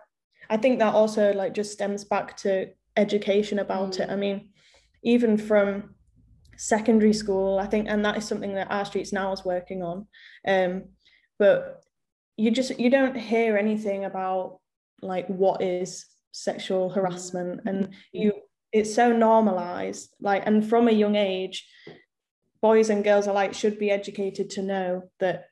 I 0.49 0.57
think 0.57 0.81
that 0.81 0.95
also 0.95 1.33
like 1.33 1.55
just 1.55 1.73
stems 1.73 2.05
back 2.05 2.37
to 2.39 2.71
education 2.97 3.61
about 3.61 3.93
mm. 3.93 4.01
it. 4.01 4.11
I 4.11 4.17
mean, 4.17 4.51
even 5.05 5.37
from 5.37 5.95
secondary 6.57 7.13
school, 7.13 7.59
I 7.59 7.67
think, 7.67 7.87
and 7.89 8.05
that 8.05 8.17
is 8.17 8.27
something 8.27 8.55
that 8.55 8.71
our 8.71 8.85
streets 8.85 9.13
now 9.13 9.33
is 9.33 9.45
working 9.45 9.83
on. 9.83 10.07
Um, 10.47 10.85
but 11.39 11.80
you 12.41 12.51
just 12.51 12.79
you 12.79 12.91
don't 12.91 13.17
hear 13.17 13.57
anything 13.57 14.05
about 14.05 14.61
like 15.03 15.27
what 15.29 15.63
is 15.63 16.07
sexual 16.33 16.89
mm-hmm. 16.89 16.99
harassment 16.99 17.61
and 17.67 17.87
mm-hmm. 17.87 17.93
you 18.13 18.33
it's 18.73 18.95
so 18.95 19.13
normalized 19.13 20.15
like 20.21 20.47
and 20.47 20.69
from 20.69 20.89
a 20.89 20.93
young 20.93 21.17
age 21.17 21.67
boys 22.63 22.91
and 22.91 23.05
girls 23.05 23.27
alike 23.27 23.55
should 23.55 23.79
be 23.79 23.91
educated 23.91 24.51
to 24.51 24.63
know 24.63 25.03
that 25.19 25.47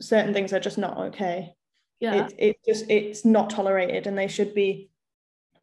certain 0.00 0.34
things 0.34 0.52
are 0.52 0.60
just 0.60 0.78
not 0.78 0.98
okay. 0.98 1.54
Yeah. 2.00 2.26
It, 2.26 2.34
it 2.38 2.56
just 2.66 2.90
it's 2.90 3.24
not 3.24 3.50
tolerated 3.50 4.06
and 4.06 4.18
they 4.18 4.28
should 4.28 4.54
be 4.54 4.90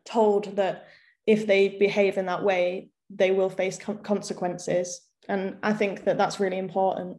told 0.05 0.55
that 0.55 0.87
if 1.27 1.45
they 1.45 1.69
behave 1.69 2.17
in 2.17 2.25
that 2.25 2.43
way 2.43 2.89
they 3.09 3.31
will 3.31 3.49
face 3.49 3.77
consequences. 3.77 5.01
And 5.27 5.57
i 5.61 5.71
think 5.71 6.05
that 6.05 6.17
that's 6.17 6.39
really 6.39 6.57
important 6.57 7.17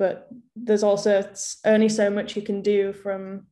but 0.00 0.30
there's 0.56 0.82
also 0.82 1.22
only 1.66 1.90
so 1.90 2.08
much 2.08 2.34
you 2.34 2.40
can 2.40 2.62
do 2.62 2.90
from 2.90 3.46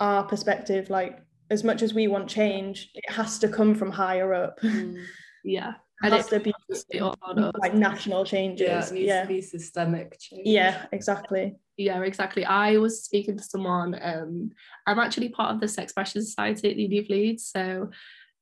our 0.00 0.22
perspective 0.22 0.90
like 0.90 1.18
as 1.50 1.64
much 1.64 1.80
as 1.80 1.94
we 1.94 2.06
want 2.06 2.28
change 2.28 2.90
it 2.94 3.10
has 3.10 3.38
to 3.38 3.48
come 3.48 3.74
from 3.74 3.90
higher 3.90 4.34
up. 4.34 4.60
Mm, 4.60 5.02
yeah. 5.44 5.72
It 6.04 6.12
has 6.12 6.26
to 6.28 6.38
be 6.40 6.52
like 7.58 7.74
national 7.74 8.24
changes 8.26 8.68
yeah, 8.68 8.86
it 8.86 8.92
needs 8.92 9.08
yeah. 9.08 9.22
to 9.22 9.28
be 9.28 9.40
systemic 9.40 10.18
change. 10.20 10.42
Yeah 10.44 10.84
exactly. 10.92 11.56
Yeah 11.78 12.02
exactly. 12.02 12.44
I 12.44 12.76
was 12.76 13.02
speaking 13.02 13.38
to 13.38 13.42
someone 13.42 13.98
um 14.02 14.50
i'm 14.86 14.98
actually 14.98 15.30
part 15.30 15.54
of 15.54 15.60
the 15.60 15.66
Sexpression 15.66 16.22
society 16.22 16.70
at 16.70 16.76
the 16.76 16.82
uni 16.82 16.98
of 16.98 17.08
leeds 17.08 17.46
so 17.46 17.90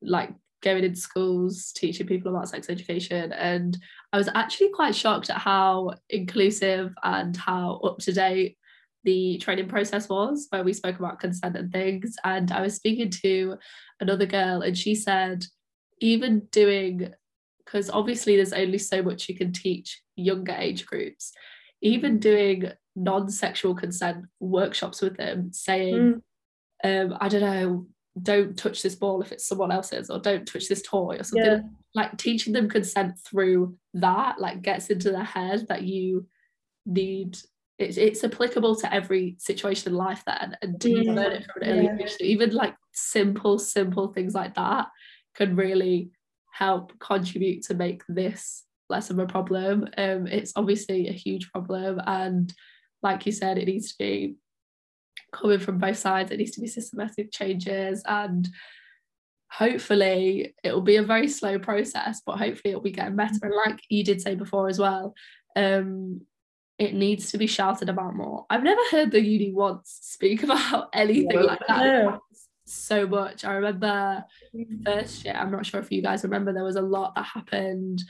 like 0.02 0.32
going 0.66 0.82
into 0.82 0.98
schools 0.98 1.70
teaching 1.76 2.08
people 2.08 2.34
about 2.34 2.48
sex 2.48 2.68
education 2.68 3.32
and 3.32 3.78
i 4.12 4.18
was 4.18 4.28
actually 4.34 4.68
quite 4.70 4.96
shocked 4.96 5.30
at 5.30 5.38
how 5.38 5.92
inclusive 6.10 6.92
and 7.04 7.36
how 7.36 7.76
up 7.84 7.98
to 7.98 8.12
date 8.12 8.58
the 9.04 9.38
training 9.38 9.68
process 9.68 10.08
was 10.08 10.48
where 10.50 10.64
we 10.64 10.72
spoke 10.72 10.98
about 10.98 11.20
consent 11.20 11.56
and 11.56 11.70
things 11.70 12.16
and 12.24 12.50
i 12.50 12.60
was 12.60 12.74
speaking 12.74 13.08
to 13.08 13.56
another 14.00 14.26
girl 14.26 14.60
and 14.62 14.76
she 14.76 14.92
said 14.92 15.44
even 16.00 16.40
doing 16.50 17.14
because 17.64 17.88
obviously 17.90 18.34
there's 18.34 18.52
only 18.52 18.78
so 18.78 19.00
much 19.02 19.28
you 19.28 19.36
can 19.36 19.52
teach 19.52 20.02
younger 20.16 20.56
age 20.58 20.84
groups 20.84 21.32
even 21.80 22.18
doing 22.18 22.72
non-sexual 22.96 23.76
consent 23.76 24.24
workshops 24.40 25.00
with 25.00 25.16
them 25.16 25.52
saying 25.52 26.20
mm. 26.84 27.02
um 27.04 27.16
i 27.20 27.28
don't 27.28 27.40
know 27.40 27.86
don't 28.22 28.56
touch 28.56 28.82
this 28.82 28.94
ball 28.94 29.20
if 29.20 29.32
it's 29.32 29.46
someone 29.46 29.70
else's 29.70 30.08
or 30.08 30.18
don't 30.18 30.46
touch 30.46 30.68
this 30.68 30.82
toy 30.82 31.16
or 31.18 31.22
something 31.22 31.44
yeah. 31.44 31.60
like 31.94 32.16
teaching 32.16 32.52
them 32.52 32.68
consent 32.68 33.18
through 33.18 33.76
that 33.92 34.40
like 34.40 34.62
gets 34.62 34.88
into 34.88 35.10
their 35.10 35.24
head 35.24 35.66
that 35.68 35.82
you 35.82 36.26
need 36.86 37.36
it's, 37.78 37.98
it's 37.98 38.24
applicable 38.24 38.74
to 38.74 38.92
every 38.92 39.36
situation 39.38 39.92
in 39.92 39.98
life 39.98 40.22
then 40.26 40.56
and 40.62 40.80
to 40.80 40.90
yeah. 40.90 41.12
learn 41.12 41.32
it 41.32 41.46
from 41.52 41.62
an 41.62 41.78
early 41.78 42.04
age 42.04 42.16
even 42.20 42.54
like 42.54 42.74
simple 42.92 43.58
simple 43.58 44.08
things 44.08 44.34
like 44.34 44.54
that 44.54 44.86
can 45.34 45.54
really 45.54 46.10
help 46.52 46.98
contribute 46.98 47.62
to 47.62 47.74
make 47.74 48.02
this 48.08 48.64
less 48.88 49.10
of 49.10 49.18
a 49.18 49.26
problem 49.26 49.86
um 49.98 50.26
it's 50.26 50.52
obviously 50.56 51.08
a 51.08 51.12
huge 51.12 51.50
problem 51.52 52.00
and 52.06 52.54
like 53.02 53.26
you 53.26 53.32
said 53.32 53.58
it 53.58 53.66
needs 53.66 53.90
to 53.90 53.98
be 53.98 54.36
coming 55.32 55.58
from 55.58 55.78
both 55.78 55.98
sides. 55.98 56.30
It 56.30 56.38
needs 56.38 56.52
to 56.52 56.60
be 56.60 56.66
systematic 56.66 57.32
changes 57.32 58.02
and 58.06 58.48
hopefully 59.50 60.54
it 60.62 60.72
will 60.72 60.82
be 60.82 60.96
a 60.96 61.02
very 61.02 61.28
slow 61.28 61.58
process, 61.58 62.20
but 62.24 62.38
hopefully 62.38 62.72
it'll 62.72 62.82
be 62.82 62.90
getting 62.90 63.16
better. 63.16 63.38
And 63.42 63.54
like 63.54 63.80
you 63.88 64.04
did 64.04 64.20
say 64.20 64.34
before 64.34 64.68
as 64.68 64.78
well, 64.78 65.14
um, 65.54 66.22
it 66.78 66.94
needs 66.94 67.30
to 67.30 67.38
be 67.38 67.46
shouted 67.46 67.88
about 67.88 68.14
more. 68.14 68.44
I've 68.50 68.62
never 68.62 68.80
heard 68.90 69.10
the 69.10 69.22
uni 69.22 69.52
once 69.52 69.98
speak 70.02 70.42
about 70.42 70.88
anything 70.92 71.42
like 71.42 71.60
that. 71.68 72.20
So 72.66 73.06
much. 73.06 73.44
I 73.44 73.54
remember 73.54 74.24
first 74.84 75.24
year, 75.24 75.34
I'm 75.34 75.52
not 75.52 75.64
sure 75.64 75.80
if 75.80 75.92
you 75.92 76.02
guys 76.02 76.24
remember, 76.24 76.52
there 76.52 76.64
was 76.64 76.76
a 76.76 76.82
lot 76.82 77.14
that 77.14 77.24
happened 77.24 78.02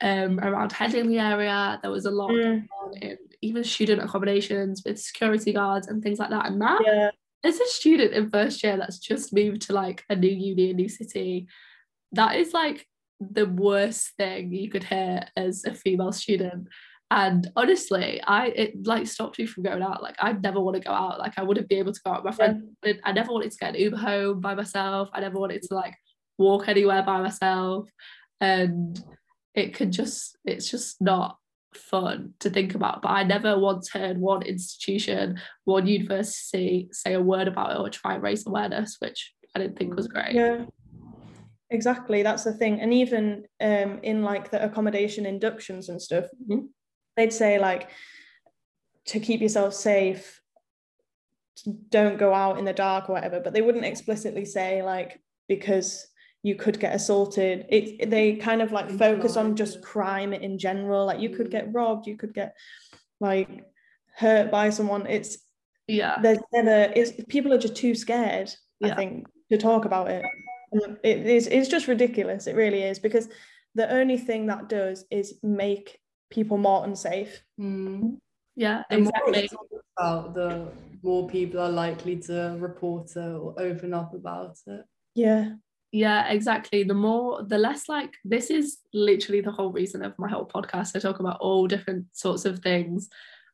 um, 0.00 0.40
around 0.40 0.70
the 0.70 1.18
area. 1.18 1.78
There 1.82 1.90
was 1.90 2.06
a 2.06 2.10
lot 2.10 2.30
mm. 2.30 2.66
in 3.00 3.18
even 3.42 3.64
student 3.64 4.02
accommodations 4.02 4.82
with 4.84 5.00
security 5.00 5.52
guards 5.52 5.88
and 5.88 6.02
things 6.02 6.18
like 6.18 6.30
that. 6.30 6.46
And 6.46 6.60
that, 6.60 6.80
yeah. 6.84 7.10
as 7.44 7.60
a 7.60 7.66
student 7.66 8.12
in 8.12 8.30
first 8.30 8.62
year 8.62 8.76
that's 8.76 8.98
just 8.98 9.34
moved 9.34 9.62
to 9.62 9.72
like 9.72 10.02
a 10.08 10.16
new 10.16 10.30
uni, 10.30 10.70
a 10.70 10.74
new 10.74 10.88
city, 10.88 11.46
that 12.12 12.36
is 12.36 12.54
like 12.54 12.86
the 13.20 13.46
worst 13.46 14.12
thing 14.16 14.52
you 14.52 14.70
could 14.70 14.84
hear 14.84 15.26
as 15.36 15.64
a 15.64 15.74
female 15.74 16.12
student. 16.12 16.68
And 17.10 17.46
honestly, 17.54 18.20
I 18.26 18.46
it 18.48 18.86
like 18.86 19.06
stopped 19.06 19.38
me 19.38 19.46
from 19.46 19.62
going 19.62 19.82
out. 19.82 20.02
Like 20.02 20.16
I'd 20.18 20.42
never 20.42 20.60
want 20.60 20.76
to 20.76 20.82
go 20.82 20.90
out. 20.90 21.18
Like 21.18 21.34
I 21.36 21.42
wouldn't 21.42 21.68
be 21.68 21.76
able 21.76 21.92
to 21.92 22.00
go 22.04 22.12
out 22.12 22.24
with 22.24 22.32
my 22.32 22.36
friend. 22.36 22.70
Yeah. 22.84 22.94
I 23.04 23.12
never 23.12 23.32
wanted 23.32 23.52
to 23.52 23.58
get 23.58 23.74
an 23.74 23.80
Uber 23.80 23.98
home 23.98 24.40
by 24.40 24.54
myself. 24.54 25.10
I 25.12 25.20
never 25.20 25.38
wanted 25.38 25.62
to 25.62 25.74
like 25.74 25.94
walk 26.38 26.68
anywhere 26.68 27.02
by 27.02 27.20
myself. 27.20 27.88
And 28.40 29.00
it 29.54 29.74
could 29.74 29.92
just 29.92 30.36
it's 30.44 30.70
just 30.70 31.00
not 31.00 31.38
fun 31.74 32.34
to 32.40 32.50
think 32.50 32.74
about. 32.74 33.02
But 33.02 33.10
i 33.10 33.22
never 33.22 33.58
once 33.58 33.90
heard 33.90 34.18
one 34.18 34.42
institution 34.42 35.40
one 35.64 35.86
university 35.86 36.88
say 36.92 37.14
a 37.14 37.20
word 37.20 37.48
about 37.48 37.72
it 37.72 37.78
or 37.78 37.88
try 37.88 38.14
and 38.14 38.22
raise 38.22 38.46
awareness 38.46 38.96
which 39.00 39.32
i 39.54 39.58
didn't 39.58 39.76
think 39.76 39.94
was 39.94 40.08
great. 40.08 40.34
Yeah. 40.34 40.64
Exactly. 41.70 42.22
That's 42.22 42.44
the 42.44 42.52
thing. 42.52 42.80
And 42.80 42.92
even 42.92 43.44
um 43.60 43.98
in 44.02 44.22
like 44.22 44.50
the 44.50 44.64
accommodation 44.64 45.26
inductions 45.26 45.88
and 45.88 46.00
stuff 46.00 46.26
mm-hmm. 46.48 46.66
they'd 47.16 47.32
say 47.32 47.58
like 47.58 47.90
to 49.06 49.20
keep 49.20 49.40
yourself 49.40 49.74
safe 49.74 50.40
don't 51.88 52.18
go 52.18 52.34
out 52.34 52.58
in 52.58 52.64
the 52.64 52.72
dark 52.72 53.08
or 53.08 53.14
whatever. 53.14 53.40
But 53.40 53.52
they 53.52 53.62
wouldn't 53.62 53.84
explicitly 53.84 54.44
say 54.44 54.82
like 54.82 55.20
because 55.48 56.06
you 56.44 56.54
could 56.54 56.78
get 56.78 56.94
assaulted. 56.94 57.64
It 57.70 58.10
they 58.10 58.36
kind 58.36 58.60
of 58.60 58.70
like 58.70 58.90
focus 58.90 59.38
on 59.38 59.56
just 59.56 59.82
crime 59.82 60.34
in 60.34 60.58
general. 60.58 61.06
Like 61.06 61.18
you 61.18 61.30
could 61.30 61.50
get 61.50 61.72
robbed 61.72 62.06
you 62.06 62.18
could 62.18 62.34
get 62.34 62.54
like 63.18 63.64
hurt 64.14 64.50
by 64.50 64.68
someone. 64.68 65.06
It's 65.06 65.38
yeah. 65.88 66.18
there's 66.20 66.38
never 66.52 66.92
it's 66.94 67.12
people 67.28 67.52
are 67.54 67.58
just 67.58 67.76
too 67.76 67.94
scared 67.94 68.50
yeah. 68.80 68.92
i 68.92 68.94
think 68.94 69.26
to 69.50 69.58
talk 69.58 69.86
about 69.86 70.10
it. 70.10 70.22
It 71.02 71.26
is 71.26 71.46
it's 71.46 71.68
just 71.68 71.88
ridiculous. 71.88 72.46
It 72.46 72.56
really 72.56 72.82
is. 72.82 72.98
Because 72.98 73.30
the 73.74 73.90
only 73.90 74.18
thing 74.18 74.46
that 74.46 74.68
does 74.68 75.06
is 75.10 75.38
make 75.42 75.98
people 76.30 76.58
more 76.58 76.84
unsafe. 76.84 77.42
Mm. 77.58 78.18
yeah 78.54 78.82
exactly. 78.90 79.48
about 79.96 80.34
the 80.34 80.68
more 81.02 81.26
people 81.26 81.60
are 81.60 81.70
likely 81.70 82.16
to 82.16 82.56
report 82.60 83.16
it 83.16 83.34
or 83.34 83.54
open 83.58 83.94
up 83.94 84.12
about 84.12 84.58
it. 84.66 84.84
Yeah 85.14 85.54
yeah 85.94 86.28
exactly. 86.28 86.82
The 86.82 86.92
more 86.92 87.44
the 87.44 87.56
less 87.56 87.88
like 87.88 88.14
this 88.24 88.50
is 88.50 88.78
literally 88.92 89.40
the 89.40 89.52
whole 89.52 89.70
reason 89.70 90.02
of 90.02 90.18
my 90.18 90.28
whole 90.28 90.44
podcast. 90.44 90.96
I 90.96 90.98
talk 90.98 91.20
about 91.20 91.38
all 91.40 91.68
different 91.68 92.06
sorts 92.12 92.44
of 92.44 92.58
things 92.58 93.08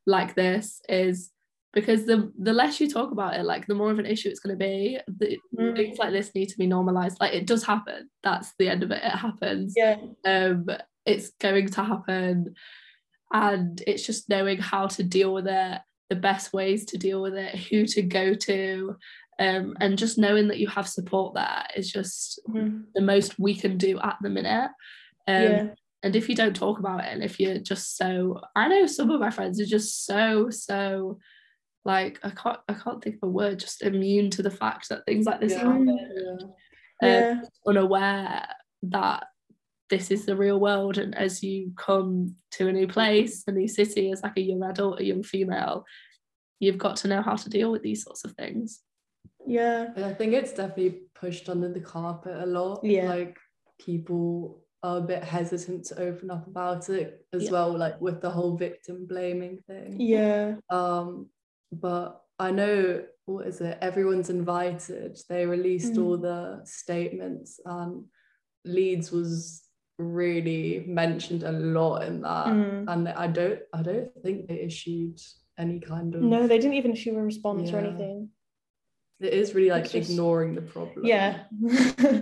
like 0.07 0.33
this 0.33 0.81
is 0.89 1.29
because 1.71 2.07
the 2.07 2.33
the 2.39 2.51
less 2.51 2.81
you 2.81 2.89
talk 2.89 3.11
about 3.11 3.35
it 3.35 3.43
like 3.43 3.67
the 3.67 3.75
more 3.75 3.91
of 3.91 3.99
an 3.99 4.07
issue 4.07 4.27
it's 4.27 4.39
going 4.39 4.57
to 4.57 4.65
be. 4.65 4.99
The, 5.19 5.37
mm. 5.55 5.75
things 5.75 5.99
like 5.99 6.11
this 6.11 6.33
need 6.33 6.49
to 6.49 6.57
be 6.57 6.65
normalized. 6.65 7.19
Like 7.21 7.33
it 7.33 7.45
does 7.45 7.63
happen. 7.63 8.09
That's 8.23 8.53
the 8.57 8.69
end 8.69 8.81
of 8.81 8.89
it. 8.89 9.03
It 9.03 9.11
happens. 9.11 9.75
Yeah. 9.77 9.97
Um 10.25 10.65
it's 11.05 11.29
going 11.39 11.69
to 11.69 11.83
happen. 11.83 12.55
And 13.31 13.81
it's 13.85 14.05
just 14.05 14.29
knowing 14.29 14.57
how 14.57 14.87
to 14.87 15.03
deal 15.03 15.31
with 15.31 15.47
it 15.47 15.79
the 16.09 16.15
best 16.15 16.53
ways 16.53 16.85
to 16.85 16.97
deal 16.97 17.21
with 17.21 17.35
it 17.35 17.55
who 17.55 17.85
to 17.85 18.01
go 18.01 18.33
to 18.33 18.97
um, 19.41 19.75
and 19.81 19.97
just 19.97 20.19
knowing 20.19 20.47
that 20.49 20.59
you 20.59 20.67
have 20.67 20.87
support 20.87 21.33
there 21.33 21.65
is 21.75 21.91
just 21.91 22.39
mm. 22.47 22.83
the 22.93 23.01
most 23.01 23.39
we 23.39 23.55
can 23.55 23.75
do 23.75 23.99
at 23.99 24.17
the 24.21 24.29
minute 24.29 24.69
um, 25.27 25.41
yeah. 25.41 25.67
and 26.03 26.15
if 26.15 26.29
you 26.29 26.35
don't 26.35 26.55
talk 26.55 26.77
about 26.77 26.99
it 26.99 27.07
and 27.07 27.23
if 27.23 27.39
you're 27.39 27.57
just 27.57 27.97
so 27.97 28.39
I 28.55 28.67
know 28.67 28.85
some 28.85 29.09
of 29.09 29.19
my 29.19 29.31
friends 29.31 29.59
are 29.59 29.65
just 29.65 30.05
so 30.05 30.51
so 30.51 31.17
like 31.83 32.19
I 32.23 32.29
can't 32.29 32.59
I 32.69 32.73
can't 32.73 33.03
think 33.03 33.15
of 33.15 33.29
a 33.29 33.31
word 33.31 33.59
just 33.59 33.81
immune 33.81 34.29
to 34.31 34.43
the 34.43 34.51
fact 34.51 34.89
that 34.89 35.05
things 35.05 35.25
like 35.25 35.41
this 35.41 35.53
yeah. 35.53 35.57
happen 35.57 36.53
yeah. 37.01 37.31
Um, 37.31 37.43
unaware 37.65 38.47
that 38.83 39.25
this 39.89 40.11
is 40.11 40.25
the 40.25 40.35
real 40.35 40.59
world 40.59 40.99
and 40.99 41.17
as 41.17 41.41
you 41.41 41.71
come 41.77 42.35
to 42.51 42.67
a 42.67 42.71
new 42.71 42.87
place 42.87 43.43
a 43.47 43.51
new 43.51 43.67
city 43.67 44.11
as 44.11 44.21
like 44.21 44.37
a 44.37 44.41
young 44.41 44.61
adult 44.61 44.99
a 44.99 45.03
young 45.03 45.23
female 45.23 45.83
you've 46.59 46.77
got 46.77 46.95
to 46.97 47.07
know 47.07 47.23
how 47.23 47.35
to 47.35 47.49
deal 47.49 47.71
with 47.71 47.81
these 47.81 48.03
sorts 48.03 48.23
of 48.23 48.33
things 48.33 48.81
yeah. 49.45 49.87
And 49.95 50.05
I 50.05 50.13
think 50.13 50.33
it's 50.33 50.53
definitely 50.53 51.01
pushed 51.15 51.49
under 51.49 51.71
the 51.71 51.79
carpet 51.79 52.35
a 52.41 52.45
lot. 52.45 52.83
Yeah. 52.83 53.09
Like 53.09 53.37
people 53.79 54.63
are 54.83 54.97
a 54.97 55.01
bit 55.01 55.23
hesitant 55.23 55.85
to 55.85 55.99
open 55.99 56.31
up 56.31 56.47
about 56.47 56.89
it 56.89 57.25
as 57.33 57.43
yeah. 57.43 57.51
well, 57.51 57.77
like 57.77 58.01
with 58.01 58.21
the 58.21 58.29
whole 58.29 58.57
victim 58.57 59.05
blaming 59.07 59.59
thing. 59.67 59.95
Yeah. 59.99 60.55
Um, 60.69 61.29
but 61.71 62.21
I 62.39 62.51
know 62.51 63.03
what 63.25 63.47
is 63.47 63.61
it? 63.61 63.77
Everyone's 63.81 64.29
invited. 64.29 65.19
They 65.29 65.45
released 65.45 65.93
Mm. 65.93 66.03
all 66.03 66.17
the 66.17 66.61
statements, 66.65 67.59
and 67.63 68.05
Leeds 68.65 69.11
was 69.11 69.63
really 69.99 70.83
mentioned 70.87 71.43
a 71.43 71.51
lot 71.51 72.03
in 72.03 72.21
that. 72.21 72.47
Mm. 72.47 72.85
And 72.87 73.09
I 73.09 73.27
don't, 73.27 73.59
I 73.73 73.83
don't 73.83 74.11
think 74.23 74.47
they 74.47 74.59
issued 74.61 75.19
any 75.57 75.79
kind 75.79 76.15
of. 76.15 76.21
No, 76.23 76.47
they 76.47 76.57
didn't 76.57 76.73
even 76.73 76.93
issue 76.93 77.15
a 77.15 77.21
response 77.21 77.71
or 77.71 77.77
anything. 77.77 78.29
It 79.21 79.33
is 79.33 79.53
really 79.53 79.69
like 79.69 79.89
just- 79.91 80.09
ignoring 80.09 80.55
the 80.55 80.61
problem. 80.61 81.05
Yeah. 81.05 81.43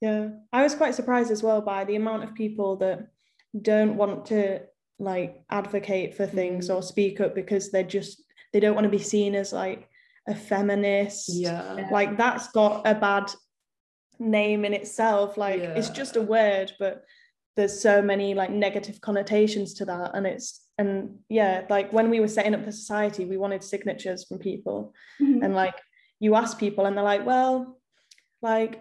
yeah. 0.00 0.28
I 0.52 0.62
was 0.62 0.74
quite 0.74 0.94
surprised 0.94 1.30
as 1.30 1.42
well 1.42 1.60
by 1.60 1.84
the 1.84 1.96
amount 1.96 2.24
of 2.24 2.34
people 2.34 2.76
that 2.76 3.08
don't 3.60 3.96
want 3.96 4.26
to 4.26 4.60
like 4.98 5.42
advocate 5.50 6.14
for 6.14 6.26
things 6.26 6.68
Mm. 6.68 6.76
or 6.76 6.82
speak 6.82 7.20
up 7.20 7.34
because 7.34 7.70
they're 7.70 7.82
just 7.84 8.22
they 8.52 8.60
don't 8.60 8.74
want 8.74 8.84
to 8.84 8.90
be 8.90 8.98
seen 8.98 9.34
as 9.34 9.52
like 9.52 9.88
a 10.26 10.34
feminist. 10.34 11.28
Yeah. 11.32 11.88
Like 11.92 12.16
that's 12.16 12.50
got 12.52 12.86
a 12.86 12.94
bad 12.94 13.30
name 14.18 14.64
in 14.64 14.74
itself. 14.74 15.36
Like 15.36 15.60
it's 15.60 15.90
just 15.90 16.16
a 16.16 16.22
word, 16.22 16.72
but 16.78 17.04
there's 17.56 17.80
so 17.80 18.00
many 18.00 18.34
like 18.34 18.50
negative 18.50 19.00
connotations 19.00 19.74
to 19.74 19.84
that. 19.86 20.12
And 20.14 20.26
it's 20.26 20.64
and 20.78 21.18
yeah, 21.28 21.64
like 21.68 21.92
when 21.92 22.08
we 22.10 22.20
were 22.20 22.28
setting 22.28 22.54
up 22.54 22.64
the 22.64 22.72
society, 22.72 23.24
we 23.24 23.36
wanted 23.36 23.62
signatures 23.64 24.24
from 24.26 24.38
people 24.38 24.94
and 25.18 25.54
like 25.54 25.74
you 26.20 26.34
ask 26.34 26.58
people 26.58 26.86
and 26.86 26.96
they're 26.96 27.04
like 27.04 27.24
well 27.26 27.78
like 28.42 28.80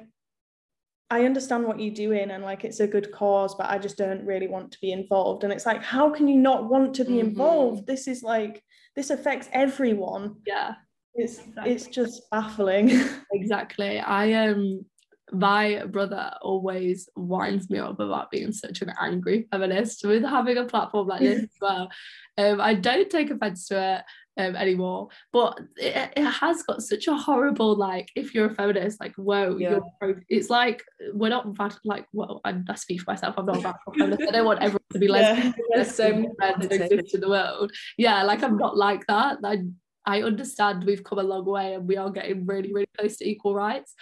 i 1.10 1.24
understand 1.26 1.64
what 1.66 1.80
you're 1.80 1.94
doing 1.94 2.32
and 2.32 2.44
like 2.44 2.64
it's 2.66 2.80
a 2.80 2.88
good 2.88 3.12
cause 3.12 3.56
but 3.56 3.70
i 3.70 3.78
just 3.78 3.98
don't 3.98 4.26
really 4.26 4.48
want 4.48 4.72
to 4.72 4.80
be 4.82 4.92
involved 4.92 5.44
and 5.44 5.54
it's 5.54 5.66
like 5.66 5.84
how 5.84 6.10
can 6.10 6.28
you 6.28 6.38
not 6.38 6.70
want 6.70 6.94
to 6.94 7.06
be 7.06 7.14
Mhm. 7.14 7.20
involved 7.30 7.88
this 7.88 8.08
is 8.08 8.24
like 8.24 8.64
this 8.96 9.10
affects 9.10 9.48
everyone 9.54 10.36
Yeah, 10.46 10.74
it's 11.14 11.40
Exactly. 11.40 11.72
it's 11.74 11.88
just 11.88 12.30
baffling 12.32 12.90
exactly. 13.32 14.00
I 14.00 14.34
um 14.34 14.86
my 15.32 15.84
brother 15.88 16.32
always 16.42 17.10
winds 17.16 17.70
me 17.70 17.80
up 17.80 18.00
about 18.00 18.32
being 18.32 18.52
such 18.52 18.82
an 18.82 18.94
angry 19.00 19.48
feminist 19.52 20.06
with 20.06 20.24
having 20.24 20.58
a 20.58 20.64
platform 20.66 21.08
like 21.08 21.22
this 21.22 21.44
as 21.44 21.50
well. 21.62 21.90
Um, 22.40 22.62
I 22.62 22.76
don't 22.76 23.10
take 23.10 23.32
offense 23.32 23.68
to 23.70 23.82
it 23.82 24.04
um, 24.40 24.56
anymore, 24.56 25.08
but 25.34 25.60
it, 25.76 26.14
it 26.16 26.24
has 26.24 26.62
got 26.62 26.84
such 26.84 27.08
a 27.08 27.16
horrible 27.16 27.76
like. 27.76 28.12
If 28.16 28.36
you're 28.36 28.52
a 28.52 28.54
feminist, 28.54 29.00
like 29.00 29.16
whoa, 29.16 29.58
Yeah. 29.58 29.80
you're 30.04 30.22
it's 30.30 30.48
like 30.52 30.84
we're 31.16 31.30
not 31.30 31.56
bad. 31.58 31.74
Like 31.84 32.06
well, 32.14 32.42
I'm 32.46 32.64
I 32.70 32.76
speak 32.76 33.02
for 33.02 33.10
myself. 33.10 33.34
I'm 33.40 33.48
not 33.48 33.58
a 33.58 33.62
radical 33.62 33.94
feminist. 33.98 34.22
I 34.22 34.32
don't 34.34 34.46
want 34.46 34.62
everyone 34.62 34.84
to 34.94 35.00
be 35.00 35.08
Yeah. 35.08 35.14
lesbian. 35.14 35.54
There's 35.74 35.96
so 35.96 36.14
many 36.14 36.30
that 36.38 36.72
exist 36.72 37.16
in 37.16 37.22
the 37.22 37.30
world. 37.30 37.72
Yeah, 37.98 38.22
like 38.22 38.44
I'm 38.44 38.58
not 38.58 38.78
like 38.78 39.08
that. 39.08 39.40
I 39.44 39.64
I 40.06 40.22
understand 40.22 40.84
we've 40.84 41.04
come 41.04 41.18
a 41.18 41.24
long 41.24 41.46
way 41.46 41.74
and 41.74 41.88
we 41.88 41.98
are 41.98 42.12
getting 42.12 42.46
really, 42.46 42.72
really 42.72 42.90
close 43.00 43.18
to 43.18 43.28
equal 43.28 43.56
rights. 43.56 43.96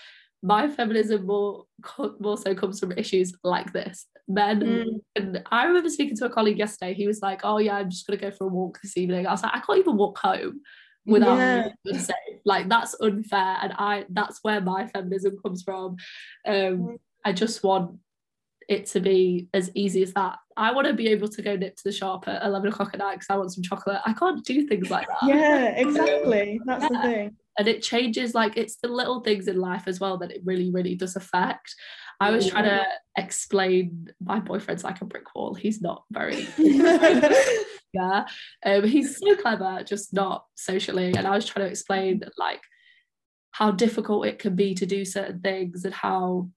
My 0.45 0.67
feminism 0.69 1.25
more, 1.25 1.65
co- 1.81 2.15
more 2.19 2.37
so 2.37 2.53
comes 2.53 2.79
from 2.79 2.91
issues 2.91 3.33
like 3.43 3.73
this. 3.73 4.05
Men, 4.27 4.59
Mm. 4.61 4.99
and 5.15 5.43
I 5.51 5.65
remember 5.65 5.89
speaking 5.89 6.15
to 6.17 6.25
a 6.25 6.29
colleague 6.29 6.59
yesterday. 6.59 6.93
He 6.93 7.07
was 7.07 7.21
like, 7.21 7.41
"Oh 7.43 7.57
yeah, 7.57 7.77
I'm 7.77 7.89
just 7.89 8.05
gonna 8.05 8.17
go 8.25 8.31
for 8.31 8.45
a 8.45 8.47
walk 8.59 8.79
this 8.81 8.95
evening." 8.97 9.25
I 9.27 9.31
was 9.31 9.43
like, 9.43 9.55
"I 9.55 9.59
can't 9.59 9.79
even 9.79 9.97
walk 9.97 10.17
home 10.19 10.61
without 11.05 11.37
Yeah. 11.37 11.67
being 11.83 11.99
safe. 11.99 12.39
Like 12.45 12.69
that's 12.69 12.95
unfair." 13.01 13.57
And 13.61 13.73
I, 13.77 14.05
that's 14.09 14.39
where 14.43 14.61
my 14.61 14.87
feminism 14.87 15.33
comes 15.43 15.63
from. 15.63 15.95
Um, 16.45 16.77
Mm. 16.79 16.97
I 17.25 17.33
just 17.33 17.63
want 17.63 17.99
it 18.67 18.85
to 18.87 18.99
be 18.99 19.47
as 19.53 19.69
easy 19.75 20.01
as 20.03 20.13
that. 20.13 20.37
I 20.57 20.71
want 20.73 20.87
to 20.87 20.93
be 20.93 21.07
able 21.09 21.27
to 21.27 21.41
go 21.41 21.55
nip 21.55 21.75
to 21.77 21.83
the 21.85 21.91
shop 21.91 22.27
at 22.27 22.43
11 22.43 22.69
o'clock 22.69 22.91
at 22.93 22.99
night 22.99 23.15
because 23.15 23.29
I 23.29 23.37
want 23.37 23.51
some 23.53 23.63
chocolate. 23.63 24.01
I 24.05 24.13
can't 24.13 24.43
do 24.43 24.67
things 24.67 24.89
like 24.89 25.07
that. 25.07 25.27
yeah 25.27 25.65
exactly 25.85 26.59
that's 26.65 26.87
the 26.89 26.99
thing 27.01 27.35
And 27.57 27.67
it 27.67 27.81
changes, 27.81 28.33
like, 28.33 28.57
it's 28.57 28.77
the 28.77 28.87
little 28.87 29.21
things 29.21 29.47
in 29.47 29.57
life 29.57 29.83
as 29.87 29.99
well 29.99 30.17
that 30.17 30.31
it 30.31 30.41
really, 30.43 30.71
really 30.71 30.95
does 30.95 31.15
affect. 31.15 31.73
I 32.19 32.31
was 32.31 32.47
trying 32.47 32.65
to 32.65 32.85
explain 33.17 34.09
my 34.23 34.39
boyfriend's 34.39 34.83
like 34.83 35.01
a 35.01 35.05
brick 35.05 35.35
wall. 35.35 35.53
He's 35.53 35.81
not 35.81 36.03
very, 36.11 36.47
yeah. 36.57 38.25
Um, 38.65 38.83
he's 38.85 39.17
so 39.17 39.35
clever, 39.35 39.83
just 39.85 40.13
not 40.13 40.45
socially. 40.55 41.13
And 41.15 41.27
I 41.27 41.31
was 41.31 41.45
trying 41.45 41.65
to 41.65 41.69
explain, 41.71 42.21
like, 42.37 42.61
how 43.51 43.71
difficult 43.71 44.27
it 44.27 44.39
can 44.39 44.55
be 44.55 44.75
to 44.75 44.85
do 44.85 45.05
certain 45.05 45.39
things 45.39 45.85
and 45.85 45.93
how 45.93 46.49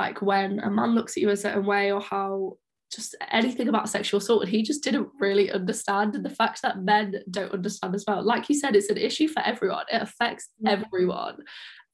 like 0.00 0.22
when 0.22 0.58
a 0.60 0.70
man 0.70 0.94
looks 0.94 1.16
at 1.16 1.20
you 1.20 1.28
a 1.28 1.36
certain 1.36 1.66
way 1.66 1.92
or 1.92 2.00
how 2.00 2.56
just 2.90 3.14
anything 3.30 3.68
about 3.68 3.88
sexual 3.88 4.18
assault 4.18 4.42
and 4.42 4.50
he 4.50 4.62
just 4.62 4.82
didn't 4.82 5.08
really 5.20 5.50
understand 5.50 6.14
and 6.14 6.24
the 6.24 6.30
fact 6.30 6.62
that 6.62 6.82
men 6.82 7.14
don't 7.30 7.52
understand 7.52 7.94
as 7.94 8.04
well. 8.06 8.22
Like 8.22 8.48
you 8.48 8.54
said 8.54 8.76
it's 8.76 8.90
an 8.90 8.96
issue 8.96 9.28
for 9.28 9.40
everyone. 9.40 9.84
It 9.92 10.02
affects 10.02 10.48
everyone. 10.66 11.38